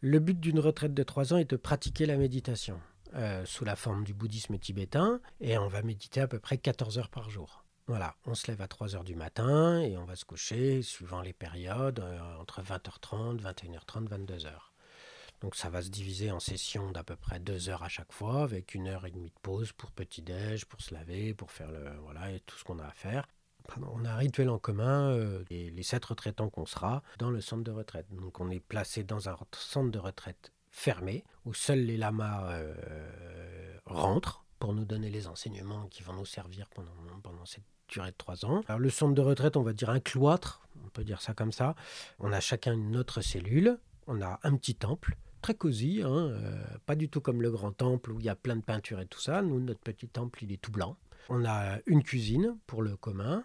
le 0.00 0.18
but 0.18 0.38
d'une 0.38 0.60
retraite 0.60 0.94
de 0.94 1.02
3 1.02 1.32
ans 1.32 1.36
est 1.38 1.50
de 1.50 1.56
pratiquer 1.56 2.06
la 2.06 2.16
méditation, 2.16 2.80
euh, 3.14 3.44
sous 3.46 3.64
la 3.64 3.76
forme 3.76 4.04
du 4.04 4.14
bouddhisme 4.14 4.58
tibétain, 4.58 5.20
et 5.40 5.58
on 5.58 5.66
va 5.66 5.82
méditer 5.82 6.20
à 6.20 6.28
peu 6.28 6.38
près 6.38 6.58
14 6.58 6.98
heures 6.98 7.08
par 7.08 7.30
jour. 7.30 7.64
Voilà, 7.86 8.14
on 8.24 8.34
se 8.34 8.46
lève 8.46 8.60
à 8.62 8.68
3 8.68 8.88
h 8.88 9.04
du 9.04 9.16
matin 9.16 9.80
et 9.80 9.96
on 9.96 10.04
va 10.04 10.14
se 10.14 10.24
coucher, 10.24 10.80
suivant 10.82 11.22
les 11.22 11.32
périodes, 11.32 11.98
euh, 11.98 12.36
entre 12.36 12.62
20h30, 12.62 13.40
21h30, 13.40 14.08
22h. 14.08 14.69
Donc 15.40 15.55
ça 15.55 15.70
va 15.70 15.83
se 15.83 15.88
diviser 15.88 16.31
en 16.31 16.40
sessions 16.40 16.90
d'à 16.90 17.03
peu 17.03 17.16
près 17.16 17.40
2 17.40 17.70
heures 17.70 17.83
à 17.83 17.88
chaque 17.88 18.12
fois, 18.12 18.42
avec 18.42 18.74
une 18.74 18.88
heure 18.88 19.07
et 19.07 19.11
demie 19.11 19.31
de 19.31 19.40
pause 19.42 19.72
pour 19.72 19.90
petit-déj, 19.90 20.66
pour 20.66 20.81
se 20.81 20.92
laver, 20.92 21.35
pour 21.35 21.50
faire 21.50 21.70
le, 21.70 21.90
voilà, 22.03 22.31
et 22.31 22.40
tout 22.40 22.57
ce 22.57 22.64
qu'on 22.64 22.79
a 22.79 22.87
à 22.87 22.92
faire. 22.92 23.26
On 23.83 24.05
a 24.05 24.11
un 24.11 24.16
rituel 24.16 24.48
en 24.50 24.59
commun, 24.59 25.11
euh, 25.12 25.44
les 25.50 25.83
sept 25.83 26.05
retraitants 26.05 26.50
qu'on 26.50 26.66
sera 26.66 27.03
dans 27.18 27.31
le 27.31 27.40
centre 27.40 27.62
de 27.62 27.70
retraite. 27.70 28.07
Donc 28.11 28.40
on 28.40 28.50
est 28.50 28.61
placé 28.61 29.05
dans 29.05 29.29
un 29.29 29.37
centre 29.53 29.90
de 29.90 29.98
retraite 29.98 30.53
fermé, 30.70 31.24
où 31.44 31.55
seuls 31.55 31.81
les 31.81 31.96
lamas 31.96 32.50
euh, 32.53 33.79
rentrent 33.87 34.44
pour 34.59 34.74
nous 34.74 34.85
donner 34.85 35.11
les 35.11 35.26
enseignements 35.26 35.87
qui 35.88 36.03
vont 36.03 36.12
nous 36.12 36.26
servir 36.26 36.68
pendant, 36.70 36.92
pendant 37.22 37.46
cette 37.46 37.64
durée 37.88 38.11
de 38.11 38.16
trois 38.16 38.44
ans. 38.44 38.62
Alors, 38.68 38.79
le 38.79 38.90
centre 38.90 39.14
de 39.14 39.20
retraite, 39.20 39.57
on 39.57 39.62
va 39.62 39.72
dire 39.72 39.90
un 39.90 40.00
cloître, 40.00 40.62
on 40.85 40.88
peut 40.88 41.05
dire 41.05 41.20
ça 41.20 41.35
comme 41.35 41.53
ça. 41.53 41.74
On 42.18 42.33
a 42.33 42.40
chacun 42.40 42.74
une 42.74 42.96
autre 42.96 43.20
cellule, 43.20 43.79
on 44.07 44.22
a 44.22 44.38
un 44.42 44.57
petit 44.57 44.74
temple, 44.74 45.16
très 45.40 45.55
cosy, 45.55 46.03
hein, 46.05 46.11
euh, 46.11 46.62
pas 46.87 46.94
du 46.94 47.09
tout 47.09 47.20
comme 47.20 47.42
le 47.42 47.50
grand 47.50 47.72
temple 47.72 48.12
où 48.12 48.20
il 48.20 48.26
y 48.26 48.29
a 48.29 48.37
plein 48.37 48.57
de 48.57 48.62
peintures 48.62 49.00
et 49.00 49.07
tout 49.07 49.20
ça. 49.20 49.42
Nous, 49.42 49.61
notre 49.61 49.81
petit 49.81 50.09
temple, 50.09 50.44
il 50.44 50.53
est 50.53 50.61
tout 50.61 50.72
blanc. 50.72 50.96
On 51.29 51.44
a 51.44 51.79
une 51.87 52.03
cuisine 52.03 52.57
pour 52.66 52.83
le 52.83 52.96
commun, 52.96 53.44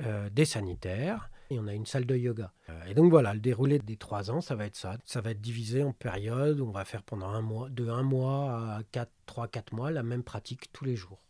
euh, 0.00 0.30
des 0.30 0.44
sanitaires, 0.44 1.30
et 1.50 1.58
on 1.58 1.66
a 1.66 1.74
une 1.74 1.86
salle 1.86 2.06
de 2.06 2.16
yoga. 2.16 2.52
Euh, 2.68 2.84
et 2.84 2.94
donc 2.94 3.10
voilà, 3.10 3.34
le 3.34 3.40
déroulé 3.40 3.78
des 3.78 3.96
trois 3.96 4.30
ans, 4.30 4.40
ça 4.40 4.54
va 4.54 4.66
être 4.66 4.76
ça. 4.76 4.96
Ça 5.04 5.20
va 5.20 5.32
être 5.32 5.40
divisé 5.40 5.82
en 5.82 5.92
périodes. 5.92 6.60
On 6.60 6.70
va 6.70 6.84
faire 6.84 7.02
pendant 7.02 7.28
un 7.28 7.42
mois, 7.42 7.68
de 7.68 7.88
un 7.88 8.02
mois 8.02 8.76
à 8.76 8.82
quatre, 8.92 9.12
trois, 9.26 9.48
quatre 9.48 9.74
mois, 9.74 9.90
la 9.90 10.02
même 10.02 10.22
pratique 10.22 10.72
tous 10.72 10.84
les 10.84 10.96
jours. 10.96 11.20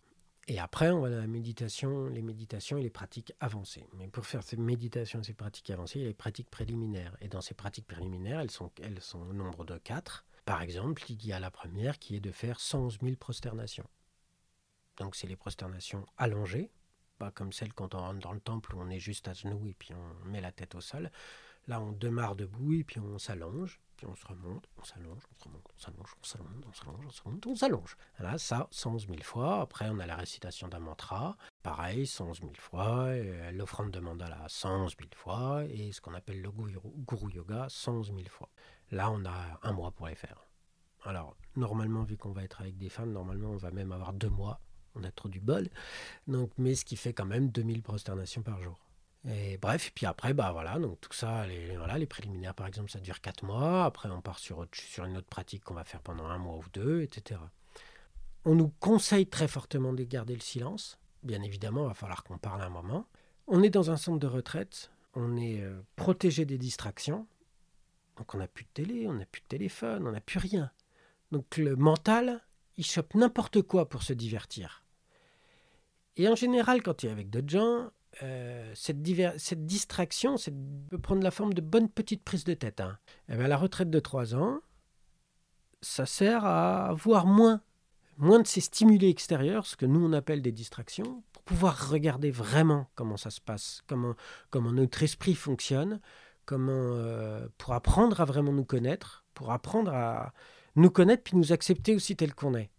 Et 0.51 0.59
après, 0.59 0.91
on 0.91 1.03
va 1.03 1.09
la 1.09 1.29
méditation, 1.29 2.09
les 2.09 2.23
méditations 2.23 2.77
et 2.77 2.83
les 2.83 2.91
pratiques 2.91 3.33
avancées. 3.39 3.87
Mais 3.97 4.09
pour 4.09 4.27
faire 4.27 4.43
ces 4.43 4.57
méditations 4.57 5.21
et 5.21 5.23
ces 5.23 5.33
pratiques 5.33 5.71
avancées, 5.71 6.01
il 6.01 6.03
y 6.03 6.05
a 6.07 6.09
les 6.09 6.13
pratiques 6.13 6.51
préliminaires. 6.51 7.17
Et 7.21 7.29
dans 7.29 7.41
ces 7.41 7.55
pratiques 7.55 7.87
préliminaires, 7.87 8.41
elles 8.41 8.51
sont, 8.51 8.73
elles 8.83 9.01
sont 9.01 9.21
au 9.21 9.33
nombre 9.33 9.65
de 9.65 9.79
quatre. 9.79 10.27
Par 10.47 10.61
exemple, 10.61 11.05
il 11.09 11.25
y 11.25 11.33
a 11.33 11.39
la 11.39 11.53
première 11.53 12.01
qui 12.01 12.17
est 12.17 12.21
de 12.21 12.33
faire 12.33 12.59
111 12.59 12.99
000 13.01 13.15
prosternations. 13.15 13.89
Donc, 14.97 15.15
c'est 15.15 15.29
les 15.29 15.37
prosternations 15.37 16.05
allongées, 16.17 16.73
pas 17.19 17.31
comme 17.31 17.53
celles 17.53 17.73
quand 17.73 17.95
on 17.95 17.99
rentre 17.99 18.19
dans 18.19 18.33
le 18.33 18.41
temple 18.41 18.75
où 18.75 18.81
on 18.81 18.91
est 18.91 18.99
juste 18.99 19.29
à 19.29 19.35
genoux 19.35 19.69
et 19.69 19.75
puis 19.75 19.95
on 19.95 20.29
met 20.29 20.41
la 20.41 20.51
tête 20.51 20.75
au 20.75 20.81
sol. 20.81 21.13
Là, 21.71 21.81
on 21.81 21.93
démarre 21.93 22.35
debout 22.35 22.73
et 22.73 22.83
puis 22.83 22.99
on 22.99 23.17
s'allonge 23.17 23.81
puis 23.97 24.09
on 24.11 24.17
se 24.17 24.27
remonte, 24.27 24.67
on 24.77 24.83
s'allonge, 24.83 25.23
on 25.31 25.39
se 25.39 25.45
remonte, 25.45 25.71
on 25.77 25.79
s'allonge, 25.79 26.15
on 26.19 26.25
s'allonge, 26.25 26.65
on 26.67 26.73
s'allonge, 26.73 27.07
on 27.07 27.13
s'allonge, 27.13 27.47
on 27.47 27.55
s'allonge. 27.55 27.97
Voilà, 28.19 28.39
ça, 28.39 28.67
111 28.71 29.07
000 29.07 29.23
fois. 29.23 29.61
Après, 29.61 29.91
on 29.91 29.99
a 29.99 30.07
la 30.07 30.17
récitation 30.17 30.69
d'un 30.69 30.79
mantra, 30.79 31.37
pareil, 31.63 32.07
111 32.07 32.41
000 32.41 32.53
fois. 32.57 33.15
L'offrande 33.53 33.91
de 33.91 34.01
mandala, 34.01 34.43
111 34.49 34.97
000 34.99 35.11
fois. 35.15 35.65
Et 35.67 35.93
ce 35.93 36.01
qu'on 36.01 36.15
appelle 36.15 36.41
le 36.41 36.51
guru 36.51 37.31
yoga, 37.31 37.67
111 37.69 38.07
000 38.07 38.21
fois. 38.31 38.49
Là, 38.91 39.11
on 39.11 39.23
a 39.27 39.61
un 39.63 39.73
mois 39.75 39.91
pour 39.91 40.09
les 40.09 40.15
faire. 40.15 40.47
Alors, 41.05 41.37
normalement, 41.55 42.03
vu 42.03 42.17
qu'on 42.17 42.33
va 42.33 42.43
être 42.43 42.63
avec 42.63 42.79
des 42.79 42.89
femmes, 42.89 43.13
normalement, 43.13 43.51
on 43.51 43.59
va 43.59 43.71
même 43.71 43.93
avoir 43.93 44.15
deux 44.15 44.31
mois. 44.31 44.61
On 44.95 45.05
a 45.05 45.11
trop 45.13 45.29
du 45.29 45.41
bol. 45.41 45.69
Donc, 46.27 46.53
mais 46.57 46.75
ce 46.75 46.87
qui 46.87 46.97
fait 46.97 47.13
quand 47.13 47.27
même 47.27 47.51
2000 47.51 47.83
prosternations 47.83 48.43
par 48.43 48.63
jour. 48.63 48.79
Et 49.29 49.59
bref, 49.59 49.93
puis 49.95 50.07
après, 50.07 50.33
bah 50.33 50.51
voilà, 50.53 50.79
donc 50.79 50.99
tout 51.01 51.13
ça, 51.13 51.47
les, 51.47 51.77
voilà, 51.77 51.99
les 51.99 52.07
préliminaires 52.07 52.55
par 52.55 52.67
exemple, 52.67 52.91
ça 52.91 53.01
dure 53.01 53.21
4 53.21 53.45
mois. 53.45 53.85
Après, 53.85 54.09
on 54.09 54.23
part 54.23 54.39
sur, 54.39 54.67
sur 54.73 55.05
une 55.05 55.17
autre 55.17 55.29
pratique 55.29 55.65
qu'on 55.65 55.75
va 55.75 55.85
faire 55.85 56.01
pendant 56.01 56.25
un 56.25 56.39
mois 56.39 56.57
ou 56.57 56.65
deux, 56.73 57.03
etc. 57.03 57.41
On 58.47 58.55
nous 58.55 58.73
conseille 58.81 59.27
très 59.27 59.49
fortement 59.49 59.93
de 59.93 60.05
garder 60.05 60.35
le 60.35 60.41
silence. 60.41 60.99
Bien 61.23 61.43
évidemment, 61.43 61.85
il 61.85 61.89
va 61.89 61.95
falloir 61.95 62.25
qu'on 62.25 62.39
parle 62.39 62.63
un 62.63 62.71
moment. 62.71 63.07
On 63.47 63.63
est 63.63 63.71
dans 63.71 63.91
un 63.91 63.99
centre 63.99 64.19
de 64.19 64.27
retraite, 64.27 64.91
on 65.15 65.37
est 65.37 65.61
euh, 65.61 65.83
protégé 65.97 66.47
des 66.47 66.57
distractions. 66.57 67.27
Donc 68.17 68.35
on 68.35 68.39
n'a 68.39 68.49
plus 68.49 68.65
de 68.65 68.71
télé, 68.73 69.07
on 69.07 69.15
n'a 69.15 69.27
plus 69.27 69.43
de 69.43 69.47
téléphone, 69.47 70.07
on 70.07 70.13
n'a 70.13 70.21
plus 70.21 70.39
rien. 70.39 70.71
Donc 71.31 71.59
le 71.59 71.77
mental, 71.77 72.41
il 72.79 72.87
chope 72.87 73.15
n'importe 73.15 73.61
quoi 73.63 73.89
pour 73.89 74.03
se 74.03 74.15
divertir. 74.15 74.83
Et 76.17 76.29
en 76.29 76.35
général, 76.35 76.83
quand 76.83 76.95
tu 76.95 77.07
es 77.07 77.11
avec 77.11 77.29
d'autres 77.29 77.51
gens, 77.51 77.91
euh, 78.23 78.71
cette, 78.75 78.99
cette, 79.39 79.67
distraction 79.67 80.37
peut 80.91 80.99
prendre 80.99 81.23
la 81.23 81.31
forme 81.31 81.55
de 81.55 81.61
bonnes 81.61 81.89
petites 81.89 82.23
prises 82.23 82.45
de 82.45 82.55
tête. 82.55 82.81
Hein. 82.81 82.99
Et 83.29 83.33
eh 83.35 83.37
bien, 83.37 83.49
la 83.49 83.57
retraite 83.57 83.91
de 83.91 84.01
3 84.01 84.35
ans, 84.35 84.61
ça 85.81 86.07
sert 86.07 86.45
à 86.45 86.93
voir 86.93 87.27
moins, 87.27 87.63
moins 88.19 88.41
de 88.41 88.47
ces 88.47 88.61
stimuli 88.61 89.09
extérieurs, 89.09 89.67
ce 89.67 89.77
que 89.77 89.87
nous 89.87 90.05
on 90.05 90.13
appelle 90.13 90.43
des 90.43 90.53
distractions, 90.53 91.23
pour 91.33 91.43
pouvoir 91.43 91.89
regarder 91.91 92.31
vraiment 92.31 92.91
comment 92.95 93.17
ça 93.17 93.31
se 93.31 93.41
passe, 93.41 93.83
comment, 93.87 94.15
comment 94.51 94.73
notre 94.73 95.03
esprit 95.03 95.35
fonctionne, 95.35 96.01
comment, 96.45 96.73
euh, 96.73 97.49
pour 97.59 97.75
apprendre 97.75 98.21
à 98.21 98.25
vraiment 98.25 98.53
nous 98.53 98.65
connaître, 98.65 99.25
pour 99.35 99.53
apprendre 99.53 99.95
à 99.95 100.33
nous 100.77 100.91
connaître 100.91 101.23
puis 101.23 101.37
nous 101.37 101.53
accepter 101.53 101.95
aussi 101.95 102.17
tel 102.17 102.35
qu'on 102.35 102.55
est. 102.55 102.71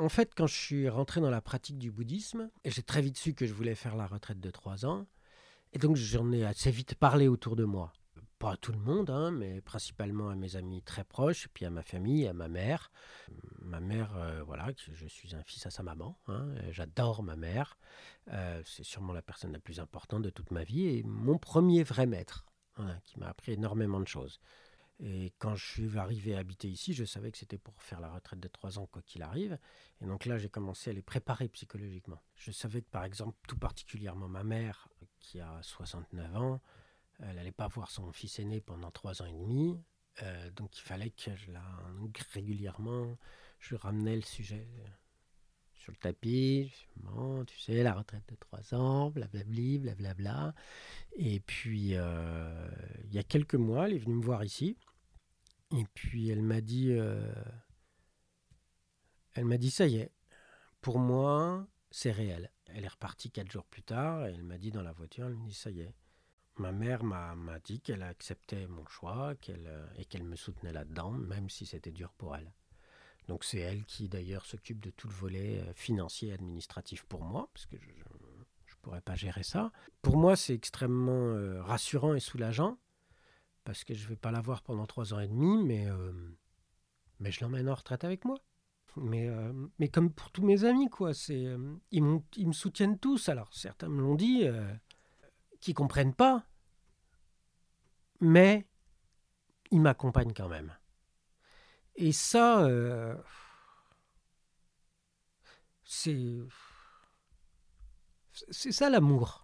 en 0.00 0.08
fait, 0.08 0.34
quand 0.34 0.46
je 0.46 0.56
suis 0.56 0.88
rentré 0.88 1.20
dans 1.20 1.30
la 1.30 1.42
pratique 1.42 1.78
du 1.78 1.90
bouddhisme, 1.90 2.50
j'ai 2.64 2.82
très 2.82 3.02
vite 3.02 3.18
su 3.18 3.34
que 3.34 3.46
je 3.46 3.52
voulais 3.52 3.74
faire 3.74 3.96
la 3.96 4.06
retraite 4.06 4.40
de 4.40 4.50
trois 4.50 4.86
ans, 4.86 5.06
et 5.72 5.78
donc 5.78 5.96
j'en 5.96 6.32
ai 6.32 6.44
assez 6.44 6.70
vite 6.70 6.94
parlé 6.94 7.28
autour 7.28 7.54
de 7.54 7.64
moi. 7.64 7.92
Pas 8.38 8.52
à 8.52 8.56
tout 8.56 8.72
le 8.72 8.78
monde, 8.78 9.10
hein, 9.10 9.30
mais 9.30 9.60
principalement 9.60 10.30
à 10.30 10.34
mes 10.34 10.56
amis 10.56 10.82
très 10.82 11.04
proches, 11.04 11.48
puis 11.52 11.66
à 11.66 11.70
ma 11.70 11.82
famille, 11.82 12.26
à 12.26 12.32
ma 12.32 12.48
mère. 12.48 12.90
Ma 13.60 13.80
mère, 13.80 14.16
euh, 14.16 14.42
voilà, 14.42 14.70
je 14.90 15.06
suis 15.06 15.36
un 15.36 15.42
fils 15.42 15.66
à 15.66 15.70
sa 15.70 15.82
maman, 15.82 16.18
hein, 16.28 16.48
j'adore 16.70 17.22
ma 17.22 17.36
mère. 17.36 17.78
Euh, 18.32 18.62
c'est 18.64 18.84
sûrement 18.84 19.12
la 19.12 19.20
personne 19.20 19.52
la 19.52 19.58
plus 19.58 19.80
importante 19.80 20.22
de 20.22 20.30
toute 20.30 20.50
ma 20.50 20.64
vie 20.64 20.86
et 20.86 21.02
mon 21.02 21.36
premier 21.36 21.82
vrai 21.82 22.06
maître, 22.06 22.46
qui 23.04 23.18
m'a 23.18 23.28
appris 23.28 23.52
énormément 23.52 24.00
de 24.00 24.08
choses. 24.08 24.40
Et 25.02 25.32
quand 25.38 25.56
je 25.56 25.66
suis 25.66 25.98
arrivé 25.98 26.34
à 26.34 26.40
habiter 26.40 26.68
ici, 26.68 26.92
je 26.92 27.04
savais 27.04 27.30
que 27.30 27.38
c'était 27.38 27.56
pour 27.56 27.80
faire 27.82 28.00
la 28.00 28.12
retraite 28.12 28.40
de 28.40 28.48
trois 28.48 28.78
ans, 28.78 28.86
quoi 28.86 29.00
qu'il 29.02 29.22
arrive. 29.22 29.58
Et 30.02 30.06
donc 30.06 30.26
là, 30.26 30.36
j'ai 30.36 30.50
commencé 30.50 30.90
à 30.90 30.92
les 30.92 31.02
préparer 31.02 31.48
psychologiquement. 31.48 32.22
Je 32.36 32.50
savais 32.50 32.82
que, 32.82 32.90
par 32.90 33.04
exemple, 33.04 33.36
tout 33.48 33.56
particulièrement 33.56 34.28
ma 34.28 34.44
mère, 34.44 34.88
qui 35.18 35.40
a 35.40 35.58
69 35.62 36.36
ans, 36.36 36.60
elle 37.18 37.36
n'allait 37.36 37.52
pas 37.52 37.68
voir 37.68 37.90
son 37.90 38.12
fils 38.12 38.38
aîné 38.38 38.60
pendant 38.60 38.90
trois 38.90 39.22
ans 39.22 39.26
et 39.26 39.32
demi. 39.32 39.78
Euh, 40.22 40.50
donc 40.50 40.76
il 40.76 40.82
fallait 40.82 41.10
que 41.10 41.34
je 41.34 41.50
la 41.50 41.62
régulièrement, 42.32 43.16
je 43.58 43.74
ramenais 43.74 44.16
le 44.16 44.22
sujet 44.22 44.68
sur 45.80 45.92
le 45.92 45.96
tapis. 45.96 46.70
tu 47.46 47.58
sais, 47.58 47.82
la 47.82 47.94
retraite 47.94 48.28
de 48.28 48.36
trois 48.36 48.74
ans, 48.74 49.10
blablabli, 49.10 49.78
blablabla. 49.78 50.54
Et 51.16 51.40
puis, 51.40 51.94
euh, 51.94 52.68
il 53.04 53.14
y 53.14 53.18
a 53.18 53.22
quelques 53.22 53.54
mois, 53.54 53.86
elle 53.86 53.94
est 53.94 53.98
venue 53.98 54.16
me 54.16 54.22
voir 54.22 54.44
ici. 54.44 54.76
Et 55.72 55.84
puis 55.94 56.28
elle 56.28 56.42
m'a 56.42 56.60
dit, 56.60 56.92
euh, 56.92 57.32
elle 59.34 59.44
m'a 59.44 59.56
dit 59.56 59.70
ça 59.70 59.86
y 59.86 59.96
est, 59.96 60.12
pour 60.80 60.98
moi 60.98 61.66
c'est 61.90 62.10
réel. 62.10 62.50
Elle 62.66 62.84
est 62.84 62.88
repartie 62.88 63.30
quatre 63.30 63.50
jours 63.50 63.66
plus 63.66 63.82
tard 63.82 64.26
et 64.26 64.32
elle 64.32 64.42
m'a 64.42 64.58
dit 64.58 64.70
dans 64.70 64.82
la 64.82 64.92
voiture, 64.92 65.26
elle 65.26 65.36
me 65.36 65.46
dit 65.46 65.54
ça 65.54 65.70
y 65.70 65.80
est. 65.80 65.94
Ma 66.56 66.72
mère 66.72 67.04
m'a 67.04 67.58
dit 67.60 67.80
qu'elle 67.80 68.02
acceptait 68.02 68.66
mon 68.66 68.86
choix 68.86 69.34
qu'elle, 69.36 69.66
euh, 69.66 69.86
et 69.96 70.04
qu'elle 70.04 70.24
me 70.24 70.36
soutenait 70.36 70.72
là-dedans, 70.72 71.12
même 71.12 71.48
si 71.48 71.64
c'était 71.64 71.92
dur 71.92 72.12
pour 72.12 72.36
elle. 72.36 72.52
Donc 73.28 73.44
c'est 73.44 73.60
elle 73.60 73.84
qui 73.84 74.08
d'ailleurs 74.08 74.44
s'occupe 74.44 74.80
de 74.80 74.90
tout 74.90 75.08
le 75.08 75.14
volet 75.14 75.60
euh, 75.60 75.72
financier 75.74 76.30
et 76.30 76.32
administratif 76.32 77.04
pour 77.04 77.22
moi, 77.22 77.48
parce 77.54 77.66
que 77.66 77.76
je 77.78 77.86
ne 77.86 78.80
pourrais 78.82 79.00
pas 79.00 79.14
gérer 79.14 79.44
ça. 79.44 79.70
Pour 80.02 80.16
moi, 80.16 80.36
c'est 80.36 80.54
extrêmement 80.54 81.62
rassurant 81.62 82.14
et 82.14 82.20
soulageant, 82.20 82.78
parce 83.70 83.84
que 83.84 83.94
je 83.94 84.02
ne 84.02 84.08
vais 84.08 84.16
pas 84.16 84.32
la 84.32 84.40
voir 84.40 84.62
pendant 84.62 84.84
trois 84.84 85.14
ans 85.14 85.20
et 85.20 85.28
demi, 85.28 85.62
mais, 85.62 85.88
euh, 85.88 86.12
mais 87.20 87.30
je 87.30 87.40
l'emmène 87.40 87.68
en 87.68 87.74
retraite 87.76 88.02
avec 88.02 88.24
moi. 88.24 88.36
Mais, 88.96 89.30
mais 89.78 89.88
comme 89.88 90.12
pour 90.12 90.32
tous 90.32 90.42
mes 90.42 90.64
amis, 90.64 90.90
quoi, 90.90 91.14
c'est, 91.14 91.46
ils, 91.92 92.20
ils 92.36 92.48
me 92.48 92.52
soutiennent 92.52 92.98
tous. 92.98 93.28
Alors 93.28 93.54
certains 93.54 93.88
me 93.88 94.02
l'ont 94.02 94.16
dit, 94.16 94.44
qui 95.60 95.72
comprennent 95.72 96.14
pas, 96.14 96.44
mais 98.18 98.66
ils 99.70 99.80
m'accompagnent 99.80 100.32
quand 100.32 100.48
même. 100.48 100.76
Et 101.94 102.10
ça, 102.10 102.64
euh, 102.64 103.14
c'est. 105.84 106.38
C'est 108.50 108.72
ça 108.72 108.90
l'amour. 108.90 109.39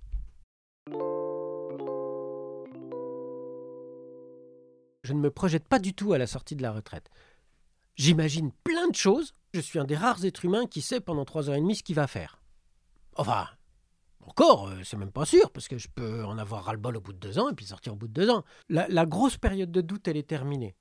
Je 5.07 5.13
ne 5.13 5.21
me 5.21 5.31
projette 5.31 5.69
pas 5.69 5.79
du 5.79 5.95
tout 5.95 6.15
à 6.15 6.19
la 6.19 6.27
sortie 6.27 6.57
de 6.57 6.63
la 6.63 6.73
retraite. 6.73 7.11
J'imagine 7.95 8.51
plein 8.65 8.89
de 8.89 8.97
choses. 8.97 9.35
Je 9.55 9.61
suis 9.61 9.79
un 9.79 9.85
des 9.85 9.95
rares 9.95 10.25
êtres 10.25 10.45
humains 10.45 10.67
qui 10.67 10.83
sait 10.83 11.01
pendant 11.01 11.25
trois 11.25 11.49
heures 11.49 11.55
et 11.55 11.61
demie 11.61 11.77
ce 11.77 11.85
qu'il 11.85 11.95
va 11.95 12.09
faire. 12.09 12.43
Enfin, 13.15 13.47
encore, 14.27 14.67
euh, 14.67 14.83
c'est 14.83 14.97
même 14.97 15.13
pas 15.13 15.25
sûr, 15.25 15.53
parce 15.53 15.69
que 15.69 15.79
je 15.79 15.87
peux 15.87 16.25
en 16.25 16.39
avoir 16.39 16.65
ras-le-bol 16.65 16.97
au 16.97 17.01
bout 17.01 17.13
de 17.13 17.19
deux 17.19 17.39
ans 17.39 17.49
et 17.49 17.55
puis 17.55 17.67
sortir 17.67 17.93
au 17.93 17.97
bout 17.97 18.09
de 18.09 18.13
deux 18.13 18.29
ans. 18.31 18.43
La, 18.69 19.07
grosse 19.07 19.39
période 19.39 19.71
de 19.71 19.81
doute, 19.81 20.09
elle 20.09 20.17
est 20.17 20.27
terminée. 20.27 20.75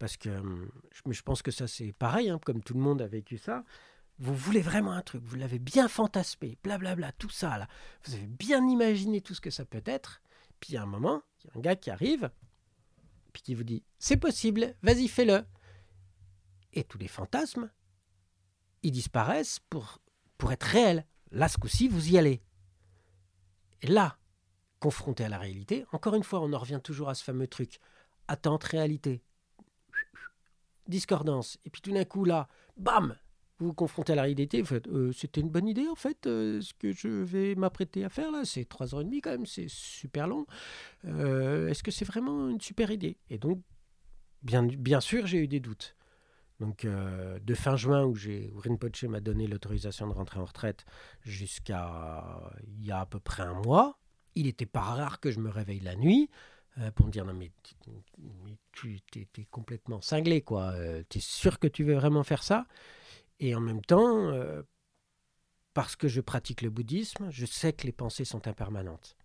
Parce 0.00 0.16
que 0.16 0.28
hum, 0.28 0.68
je, 0.90 1.22
pense 1.22 1.42
que 1.42 1.52
ça, 1.52 1.68
c'est 1.68 1.92
pareil, 1.92 2.30
hein, 2.30 2.40
comme 2.44 2.60
tout 2.60 2.74
le 2.74 2.80
monde 2.80 3.00
a 3.00 3.06
vécu 3.06 3.38
ça. 3.38 3.62
Vous 4.18 4.34
voulez 4.34 4.60
vraiment 4.60 4.90
un 4.90 5.02
truc, 5.02 5.22
vous 5.24 5.36
l'avez 5.36 5.60
bien 5.60 5.86
fantasmé, 5.86 6.58
blablabla, 6.64 7.12
tout 7.12 7.30
ça, 7.30 7.58
là. 7.58 7.68
Vous 8.04 8.14
avez 8.14 8.26
bien 8.26 8.66
imaginé 8.66 9.20
tout 9.20 9.34
ce 9.34 9.40
que 9.40 9.50
ça 9.50 9.64
peut 9.64 9.84
être. 9.86 10.20
Puis 10.58 10.76
à 10.76 10.82
un 10.82 10.86
moment, 10.86 11.22
il 11.38 11.46
y 11.46 11.50
a 11.50 11.58
un 11.58 11.60
gars 11.60 11.76
qui 11.76 11.90
arrive, 11.92 12.28
puis 13.32 13.42
qui 13.42 13.54
vous 13.54 13.64
dit 13.64 13.84
C'est 13.98 14.16
possible, 14.16 14.74
vas-y, 14.82 15.08
fais-le. 15.08 15.44
Et 16.72 16.84
tous 16.84 16.98
les 16.98 17.08
fantasmes, 17.08 17.70
ils 18.82 18.92
disparaissent 18.92 19.60
pour, 19.70 19.98
pour 20.36 20.52
être 20.52 20.64
réels. 20.64 21.06
Là, 21.30 21.48
ce 21.48 21.58
coup-ci, 21.58 21.88
vous 21.88 22.10
y 22.10 22.18
allez. 22.18 22.42
Là, 23.82 24.18
confronté 24.80 25.24
à 25.24 25.28
la 25.28 25.38
réalité, 25.38 25.86
encore 25.92 26.14
une 26.14 26.22
fois, 26.22 26.40
on 26.40 26.52
en 26.52 26.58
revient 26.58 26.80
toujours 26.82 27.08
à 27.08 27.14
ce 27.14 27.24
fameux 27.24 27.48
truc. 27.48 27.80
Attente, 28.28 28.64
réalité. 28.64 29.22
Discordance. 30.86 31.58
Et 31.64 31.70
puis 31.70 31.80
tout 31.80 31.92
d'un 31.92 32.04
coup, 32.04 32.24
là, 32.24 32.48
bam 32.76 33.16
Vous 33.58 33.68
vous 33.68 33.74
confrontez 33.74 34.12
à 34.12 34.16
la 34.16 34.22
réalité, 34.22 34.60
vous 34.60 34.68
faites 34.68 34.86
euh, 34.86 35.12
C'était 35.12 35.40
une 35.40 35.50
bonne 35.50 35.66
idée, 35.66 35.88
en 35.88 35.96
fait, 35.96 36.26
euh, 36.26 36.60
ce 36.60 36.72
que 36.74 36.92
je 36.92 37.08
vais 37.08 37.56
m'apprêter 37.56 38.04
à 38.04 38.08
faire, 38.08 38.30
là. 38.30 38.44
C'est 38.44 38.64
trois 38.64 38.94
heures 38.94 39.00
et 39.00 39.04
demie, 39.04 39.20
quand 39.20 39.30
même, 39.30 39.46
c'est 39.46 39.68
super 39.68 40.28
long. 40.28 40.46
Euh, 41.04 41.68
est-ce 41.68 41.82
que 41.82 41.90
c'est 41.90 42.04
vraiment 42.04 42.48
une 42.48 42.60
super 42.60 42.92
idée? 42.92 43.16
Et 43.30 43.38
donc, 43.38 43.60
bien, 44.42 44.62
bien 44.62 45.00
sûr, 45.00 45.26
j'ai 45.26 45.38
eu 45.38 45.48
des 45.48 45.60
doutes. 45.60 45.96
Donc, 46.60 46.84
de 46.84 47.54
fin 47.54 47.76
juin, 47.76 48.04
où, 48.04 48.16
j'ai, 48.16 48.52
Rinpoche 48.56 49.04
m'a 49.04 49.20
donné 49.20 49.46
l'autorisation 49.46 50.08
de 50.08 50.12
rentrer 50.12 50.40
en 50.40 50.44
retraite, 50.44 50.86
jusqu'à 51.22 52.52
il 52.66 52.84
y 52.84 52.90
a 52.90 52.98
à 52.98 53.06
peu 53.06 53.20
près 53.20 53.44
un 53.44 53.54
mois, 53.54 54.00
il 54.34 54.46
n'était 54.46 54.66
pas 54.66 54.80
rare 54.80 55.20
que 55.20 55.30
je 55.30 55.38
me 55.38 55.50
réveille 55.50 55.78
la 55.78 55.94
nuit 55.94 56.28
pour 56.96 57.06
me 57.06 57.12
dire 57.12 57.24
Non, 57.24 57.32
mais, 57.32 57.52
tu 58.72 59.00
es, 59.16 59.44
complètement 59.50 60.00
cinglé, 60.00 60.42
quoi. 60.42 60.72
Euh, 60.72 61.02
tu 61.08 61.18
es 61.18 61.20
sûr 61.20 61.58
que 61.58 61.66
tu 61.66 61.84
veux 61.84 61.94
vraiment 61.94 62.22
faire 62.22 62.42
ça? 62.42 62.66
Et 63.40 63.54
en 63.54 63.60
même 63.60 63.82
temps, 63.82 64.32
parce 65.74 65.94
que 65.94 66.08
je 66.08 66.20
pratique 66.20 66.62
le 66.62 66.70
bouddhisme, 66.70 67.30
je 67.30 67.46
sais 67.46 67.72
que 67.72 67.86
les 67.86 67.92
pensées 67.92 68.24
sont 68.24 68.48
impermanentes. 68.48 69.16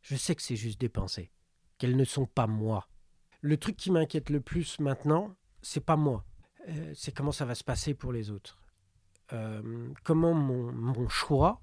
Je 0.00 0.16
sais 0.16 0.34
que 0.34 0.40
c'est 0.40 0.56
juste 0.56 0.80
des 0.80 0.88
pensées, 0.88 1.30
qu'elles 1.76 1.96
ne 1.96 2.04
sont 2.04 2.24
pas 2.24 2.46
moi. 2.46 2.88
Le 3.42 3.58
truc 3.58 3.76
qui 3.76 3.90
m'inquiète 3.90 4.30
le 4.30 4.40
plus 4.40 4.80
maintenant, 4.80 5.36
c'est 5.60 5.84
pas 5.84 5.96
moi. 5.96 6.24
Euh, 6.68 6.92
c'est 6.94 7.12
comment 7.12 7.30
ça 7.30 7.44
va 7.44 7.54
se 7.54 7.62
passer 7.62 7.92
pour 7.92 8.12
les 8.12 8.30
autres. 8.30 8.58
Euh, 9.34 9.92
comment 10.04 10.32
mon, 10.32 11.08
choix 11.08 11.60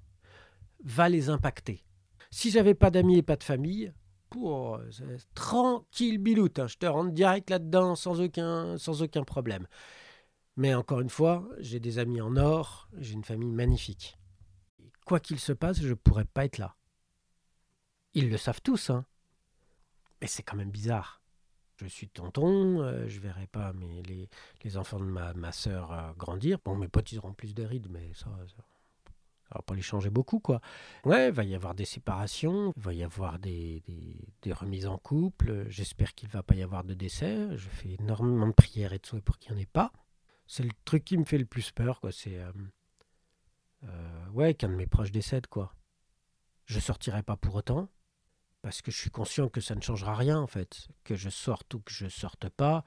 va 0.84 1.08
les 1.08 1.28
impacter. 1.28 1.84
Si 2.30 2.50
j'avais 2.50 2.74
pas 2.74 2.90
d'amis 2.90 3.18
et 3.18 3.22
pas 3.22 3.36
de 3.36 3.42
famille, 3.44 3.92
pour 4.30 4.80
tranquille 5.34 6.18
biloute, 6.18 6.58
hein, 6.58 6.66
je 6.66 6.76
te 6.76 6.86
rentre 6.86 7.12
direct 7.12 7.50
là-dedans 7.50 7.96
sans 7.96 8.20
aucun, 8.20 8.76
sans 8.78 9.02
aucun 9.02 9.24
problème. 9.24 9.66
Mais 10.56 10.74
encore 10.74 11.00
une 11.00 11.10
fois, 11.10 11.48
j'ai 11.58 11.80
des 11.80 11.98
amis 11.98 12.20
en 12.20 12.36
or, 12.36 12.88
j'ai 12.98 13.12
une 13.12 13.24
famille 13.24 13.52
magnifique. 13.52 14.18
Quoi 15.04 15.20
qu'il 15.20 15.38
se 15.38 15.52
passe, 15.52 15.80
je 15.80 15.88
ne 15.88 15.94
pourrais 15.94 16.24
pas 16.24 16.44
être 16.44 16.58
là. 16.58 16.76
Ils 18.14 18.30
le 18.30 18.38
savent 18.38 18.62
tous, 18.62 18.90
hein. 18.90 19.04
Mais 20.20 20.26
c'est 20.26 20.42
quand 20.42 20.56
même 20.56 20.70
bizarre 20.70 21.20
je 21.78 21.86
suis 21.86 22.08
tonton, 22.08 22.80
euh, 22.80 23.06
je 23.08 23.20
verrai 23.20 23.46
pas 23.46 23.72
mais 23.74 24.02
les, 24.02 24.28
les 24.64 24.76
enfants 24.76 24.98
de 24.98 25.04
ma, 25.04 25.32
ma 25.34 25.52
soeur 25.52 25.92
euh, 25.92 26.12
grandir. 26.16 26.58
Bon, 26.64 26.76
mes 26.76 26.88
potes, 26.88 27.12
ils 27.12 27.18
auront 27.18 27.34
plus 27.34 27.54
de 27.54 27.64
rides, 27.64 27.88
mais 27.90 28.12
ça, 28.14 28.30
ça, 28.46 29.54
va 29.54 29.62
pas 29.62 29.74
les 29.74 29.82
changer 29.82 30.10
beaucoup, 30.10 30.40
quoi. 30.40 30.60
Ouais, 31.04 31.28
il 31.28 31.34
va 31.34 31.44
y 31.44 31.54
avoir 31.54 31.74
des 31.74 31.84
séparations, 31.84 32.72
il 32.76 32.82
va 32.82 32.94
y 32.94 33.04
avoir 33.04 33.38
des, 33.38 33.82
des, 33.86 34.16
des 34.42 34.52
remises 34.52 34.86
en 34.86 34.98
couple. 34.98 35.66
J'espère 35.68 36.14
qu'il 36.14 36.28
va 36.28 36.42
pas 36.42 36.54
y 36.54 36.62
avoir 36.62 36.84
de 36.84 36.94
décès. 36.94 37.56
Je 37.56 37.68
fais 37.68 37.96
énormément 38.00 38.48
de 38.48 38.52
prières 38.52 38.92
et 38.92 38.98
de 38.98 39.06
souhaits 39.06 39.24
pour 39.24 39.38
qu'il 39.38 39.52
n'y 39.52 39.58
en 39.58 39.62
ait 39.62 39.66
pas. 39.66 39.92
C'est 40.46 40.62
le 40.62 40.70
truc 40.84 41.04
qui 41.04 41.18
me 41.18 41.24
fait 41.24 41.38
le 41.38 41.46
plus 41.46 41.70
peur, 41.72 42.00
quoi. 42.00 42.12
C'est 42.12 42.38
euh, 43.84 44.28
ouais, 44.30 44.54
qu'un 44.54 44.68
de 44.68 44.74
mes 44.74 44.86
proches 44.86 45.12
décède, 45.12 45.46
quoi. 45.46 45.74
Je 46.66 46.80
sortirai 46.80 47.22
pas 47.22 47.36
pour 47.36 47.54
autant 47.54 47.88
parce 48.66 48.82
que 48.82 48.90
je 48.90 48.96
suis 48.98 49.10
conscient 49.10 49.48
que 49.48 49.60
ça 49.60 49.76
ne 49.76 49.80
changera 49.80 50.16
rien 50.16 50.40
en 50.40 50.48
fait. 50.48 50.88
Que 51.04 51.14
je 51.14 51.28
sorte 51.28 51.72
ou 51.74 51.78
que 51.78 51.92
je 51.92 52.08
sorte 52.08 52.48
pas, 52.48 52.84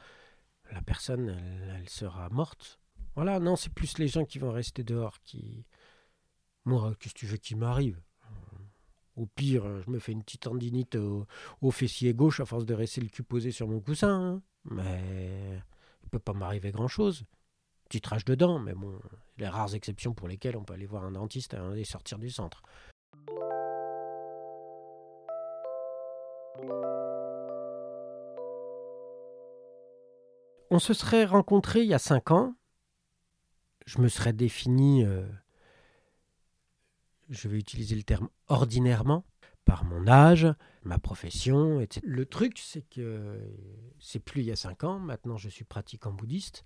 la 0.72 0.82
personne, 0.82 1.30
elle, 1.74 1.88
sera 1.88 2.28
morte. 2.30 2.82
Voilà, 3.16 3.40
non, 3.40 3.56
c'est 3.56 3.74
plus 3.74 3.98
les 3.98 4.10
gens 4.10 4.26
qui 4.26 4.40
vont 4.40 4.52
rester 4.52 4.84
dehors 4.84 5.22
qui. 5.22 5.66
Moi, 6.66 6.94
qu'est-ce 7.00 7.14
que 7.14 7.20
tu 7.20 7.26
veux 7.28 7.38
qui 7.38 7.56
m'arrive? 7.56 8.02
Au 9.16 9.26
pire, 9.26 9.82
je 9.82 9.90
me 9.90 10.00
fais 10.00 10.12
une 10.12 10.22
petite 10.22 10.42
tendinite 10.42 10.96
au, 10.96 11.72
fessier 11.72 12.14
gauche 12.14 12.42
à 12.42 12.46
force 12.46 12.66
de 12.66 12.74
rester 12.74 13.00
le 13.00 13.08
cul 13.08 13.24
posé 13.24 13.52
sur 13.52 13.68
mon 13.70 13.80
coussin. 13.80 14.10
Hein. 14.10 14.42
Mais 14.66 15.62
il 16.04 16.10
peut 16.10 16.20
pas 16.20 16.34
m'arriver 16.34 16.72
grand-chose. 16.72 17.24
Petit 17.90 18.08
rage 18.08 18.24
dedans, 18.24 18.60
mais 18.60 18.76
bon, 18.76 19.00
les 19.38 19.48
rares 19.48 19.74
exceptions 19.74 20.14
pour 20.14 20.28
lesquelles 20.28 20.56
on 20.56 20.64
peut 20.64 20.76
aller 20.76 20.86
voir 20.86 21.04
un 21.04 21.12
dentiste 21.12 21.56
et 21.76 21.84
sortir 21.84 22.20
du 22.20 22.30
centre. 22.30 22.62
On 30.72 30.78
se 30.78 30.94
serait 30.94 31.26
rencontrés 31.26 31.82
il 31.82 31.88
y 31.88 31.96
a 31.96 32.00
cinq 32.00 32.30
ans. 32.30 32.54
Je 33.88 34.00
me 34.02 34.08
serais 34.08 34.34
défini, 34.34 35.04
euh, 35.04 35.28
je 37.32 37.48
vais 37.48 37.58
utiliser 37.58 37.96
le 37.96 38.04
terme 38.04 38.30
ordinairement, 38.50 39.26
par 39.66 39.84
mon 39.84 40.08
âge, 40.08 40.48
ma 40.84 41.00
profession, 41.00 41.80
etc. 41.80 42.02
Le 42.04 42.26
truc, 42.26 42.60
c'est 42.60 42.88
que 42.88 43.40
c'est 44.00 44.20
plus 44.20 44.42
il 44.42 44.48
y 44.48 44.52
a 44.52 44.56
cinq 44.56 44.84
ans. 44.84 45.00
Maintenant, 45.00 45.38
je 45.38 45.50
suis 45.50 45.66
pratiquant 45.66 46.12
bouddhiste 46.12 46.66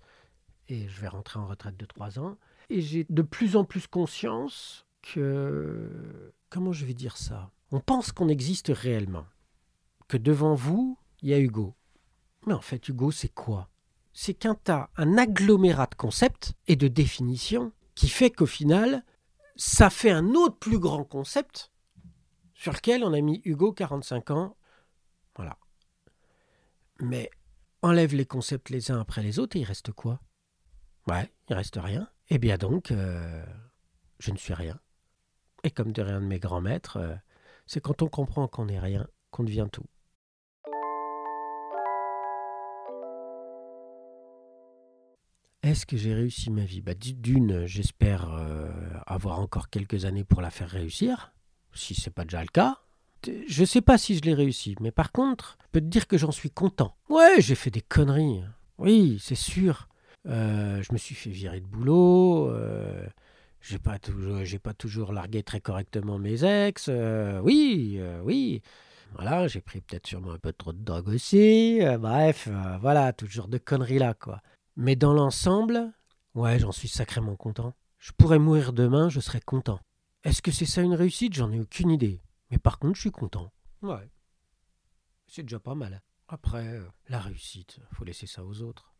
et 0.68 0.88
je 0.88 1.00
vais 1.00 1.08
rentrer 1.08 1.38
en 1.38 1.46
retraite 1.46 1.76
de 1.76 1.84
trois 1.84 2.18
ans. 2.18 2.36
Et 2.70 2.80
j'ai 2.80 3.06
de 3.08 3.22
plus 3.22 3.56
en 3.56 3.64
plus 3.64 3.86
conscience 3.86 4.86
que. 5.02 6.32
Comment 6.50 6.72
je 6.72 6.84
vais 6.84 6.94
dire 6.94 7.16
ça? 7.16 7.50
On 7.72 7.80
pense 7.80 8.12
qu'on 8.12 8.28
existe 8.28 8.68
réellement. 8.74 9.26
Que 10.08 10.16
devant 10.16 10.54
vous, 10.54 10.98
il 11.22 11.30
y 11.30 11.34
a 11.34 11.38
Hugo. 11.38 11.74
Mais 12.46 12.52
en 12.52 12.60
fait, 12.60 12.88
Hugo, 12.88 13.10
c'est 13.10 13.28
quoi? 13.28 13.68
C'est 14.12 14.34
qu'un 14.34 14.54
tas, 14.54 14.90
un 14.96 15.18
agglomérat 15.18 15.86
de 15.86 15.94
concepts 15.96 16.54
et 16.68 16.76
de 16.76 16.88
définitions 16.88 17.72
qui 17.94 18.08
fait 18.08 18.30
qu'au 18.30 18.46
final, 18.46 19.04
ça 19.56 19.90
fait 19.90 20.10
un 20.10 20.34
autre 20.34 20.58
plus 20.58 20.78
grand 20.78 21.04
concept 21.04 21.72
sur 22.54 22.72
lequel 22.72 23.02
on 23.04 23.12
a 23.12 23.20
mis 23.20 23.42
Hugo 23.44 23.72
45 23.72 24.30
ans. 24.30 24.56
Voilà. 25.36 25.58
Mais 27.00 27.30
enlève 27.82 28.14
les 28.14 28.26
concepts 28.26 28.70
les 28.70 28.90
uns 28.90 29.00
après 29.00 29.22
les 29.22 29.38
autres 29.38 29.56
et 29.56 29.60
il 29.60 29.64
reste 29.64 29.92
quoi? 29.92 30.20
Ouais, 31.06 31.30
il 31.48 31.54
reste 31.54 31.78
rien. 31.80 32.08
Eh 32.30 32.38
bien 32.38 32.56
donc, 32.56 32.90
euh, 32.90 33.44
je 34.18 34.30
ne 34.30 34.36
suis 34.36 34.54
rien. 34.54 34.78
Et 35.62 35.70
comme 35.70 35.92
de 35.92 36.02
rien 36.02 36.20
de 36.20 36.26
mes 36.26 36.38
grands 36.38 36.60
maîtres, 36.60 36.96
euh, 36.98 37.14
c'est 37.66 37.80
quand 37.80 38.02
on 38.02 38.08
comprend 38.08 38.48
qu'on 38.48 38.66
n'est 38.66 38.80
rien 38.80 39.06
qu'on 39.30 39.44
devient 39.44 39.68
tout. 39.70 39.84
Est-ce 45.62 45.86
que 45.86 45.96
j'ai 45.96 46.14
réussi 46.14 46.50
ma 46.50 46.64
vie? 46.64 46.82
Bah, 46.82 46.92
D'une, 46.94 47.66
j'espère 47.66 48.32
euh, 48.34 48.70
avoir 49.06 49.40
encore 49.40 49.70
quelques 49.70 50.04
années 50.04 50.24
pour 50.24 50.42
la 50.42 50.50
faire 50.50 50.68
réussir, 50.68 51.32
si 51.72 51.94
c'est 51.94 52.10
pas 52.10 52.24
déjà 52.24 52.42
le 52.42 52.48
cas. 52.48 52.78
Je 53.48 53.62
ne 53.62 53.66
sais 53.66 53.80
pas 53.80 53.96
si 53.96 54.16
je 54.16 54.22
l'ai 54.22 54.34
réussi, 54.34 54.76
mais 54.80 54.90
par 54.90 55.10
contre, 55.10 55.56
je 55.62 55.68
peux 55.72 55.80
te 55.80 55.86
dire 55.86 56.06
que 56.06 56.18
j'en 56.18 56.30
suis 56.30 56.50
content. 56.50 56.94
Ouais, 57.08 57.40
j'ai 57.40 57.54
fait 57.54 57.70
des 57.70 57.80
conneries. 57.80 58.42
Oui, 58.76 59.18
c'est 59.22 59.34
sûr. 59.34 59.88
Euh, 60.26 60.82
je 60.82 60.92
me 60.92 60.98
suis 60.98 61.14
fait 61.14 61.30
virer 61.30 61.60
de 61.60 61.66
boulot. 61.66 62.50
Euh, 62.50 63.06
j'ai 63.60 63.78
pas 63.78 63.98
toujours, 63.98 65.12
largué 65.12 65.42
très 65.42 65.60
correctement 65.60 66.18
mes 66.18 66.44
ex. 66.44 66.86
euh, 66.88 67.40
oui, 67.40 67.96
euh, 67.98 68.20
oui. 68.22 68.62
Voilà, 69.14 69.46
j'ai 69.46 69.60
pris 69.60 69.80
peut-être 69.80 70.06
sûrement 70.06 70.32
un 70.32 70.38
peu 70.38 70.52
trop 70.52 70.72
de 70.72 70.82
drogue 70.82 71.08
aussi. 71.08 71.80
bref, 72.00 72.48
voilà, 72.80 73.12
tout 73.12 73.26
de 73.26 73.58
conneries 73.58 73.98
là, 73.98 74.14
quoi. 74.14 74.42
Mais 74.76 74.96
dans 74.96 75.12
l'ensemble, 75.12 75.92
ouais, 76.34 76.58
j'en 76.58 76.72
suis 76.72 76.88
sacrément 76.88 77.36
content. 77.36 77.74
Je 77.98 78.10
pourrais 78.12 78.40
mourir 78.40 78.72
demain, 78.72 79.08
je 79.08 79.20
serais 79.20 79.40
content. 79.40 79.78
Est-ce 80.24 80.42
que 80.42 80.50
c'est 80.50 80.66
ça 80.66 80.82
une 80.82 80.94
réussite? 80.94 81.34
J'en 81.34 81.52
ai 81.52 81.60
aucune 81.60 81.90
idée. 81.90 82.20
Mais 82.50 82.58
par 82.58 82.78
contre, 82.78 82.96
je 82.96 83.02
suis 83.02 83.10
content. 83.12 83.52
Ouais. 83.82 84.10
C'est 85.28 85.42
déjà 85.42 85.60
pas 85.60 85.74
mal. 85.74 86.02
Après, 86.28 86.80
la 87.08 87.20
réussite, 87.20 87.78
faut 87.92 88.04
laisser 88.04 88.26
ça 88.26 88.44
aux 88.44 88.62
autres. 88.62 88.93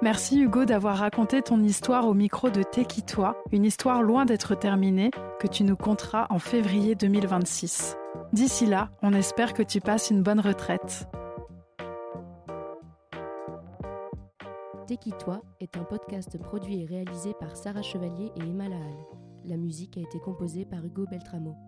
Merci 0.00 0.40
Hugo 0.40 0.64
d'avoir 0.64 0.96
raconté 0.96 1.42
ton 1.42 1.60
histoire 1.62 2.06
au 2.06 2.14
micro 2.14 2.48
de 2.48 2.62
T'es 2.62 2.86
qui 2.86 3.02
toi, 3.02 3.36
une 3.52 3.66
histoire 3.66 4.02
loin 4.02 4.24
d'être 4.24 4.54
terminée 4.54 5.10
que 5.38 5.46
tu 5.46 5.64
nous 5.64 5.76
conteras 5.76 6.26
en 6.30 6.38
février 6.38 6.94
2026. 6.94 7.98
D'ici 8.32 8.64
là, 8.64 8.88
on 9.02 9.12
espère 9.12 9.52
que 9.52 9.62
tu 9.62 9.80
passes 9.80 10.10
une 10.10 10.22
bonne 10.22 10.40
retraite. 10.40 11.06
T'es 14.86 14.96
qui 14.96 15.12
toi 15.12 15.42
est 15.60 15.76
un 15.76 15.84
podcast 15.84 16.38
produit 16.38 16.80
et 16.80 16.86
réalisé 16.86 17.34
par 17.38 17.54
Sarah 17.54 17.82
Chevalier 17.82 18.32
et 18.36 18.40
Emma 18.40 18.68
Lahal. 18.68 19.27
La 19.48 19.56
musique 19.56 19.96
a 19.96 20.02
été 20.02 20.20
composée 20.20 20.66
par 20.66 20.84
Hugo 20.84 21.06
Beltramo. 21.10 21.67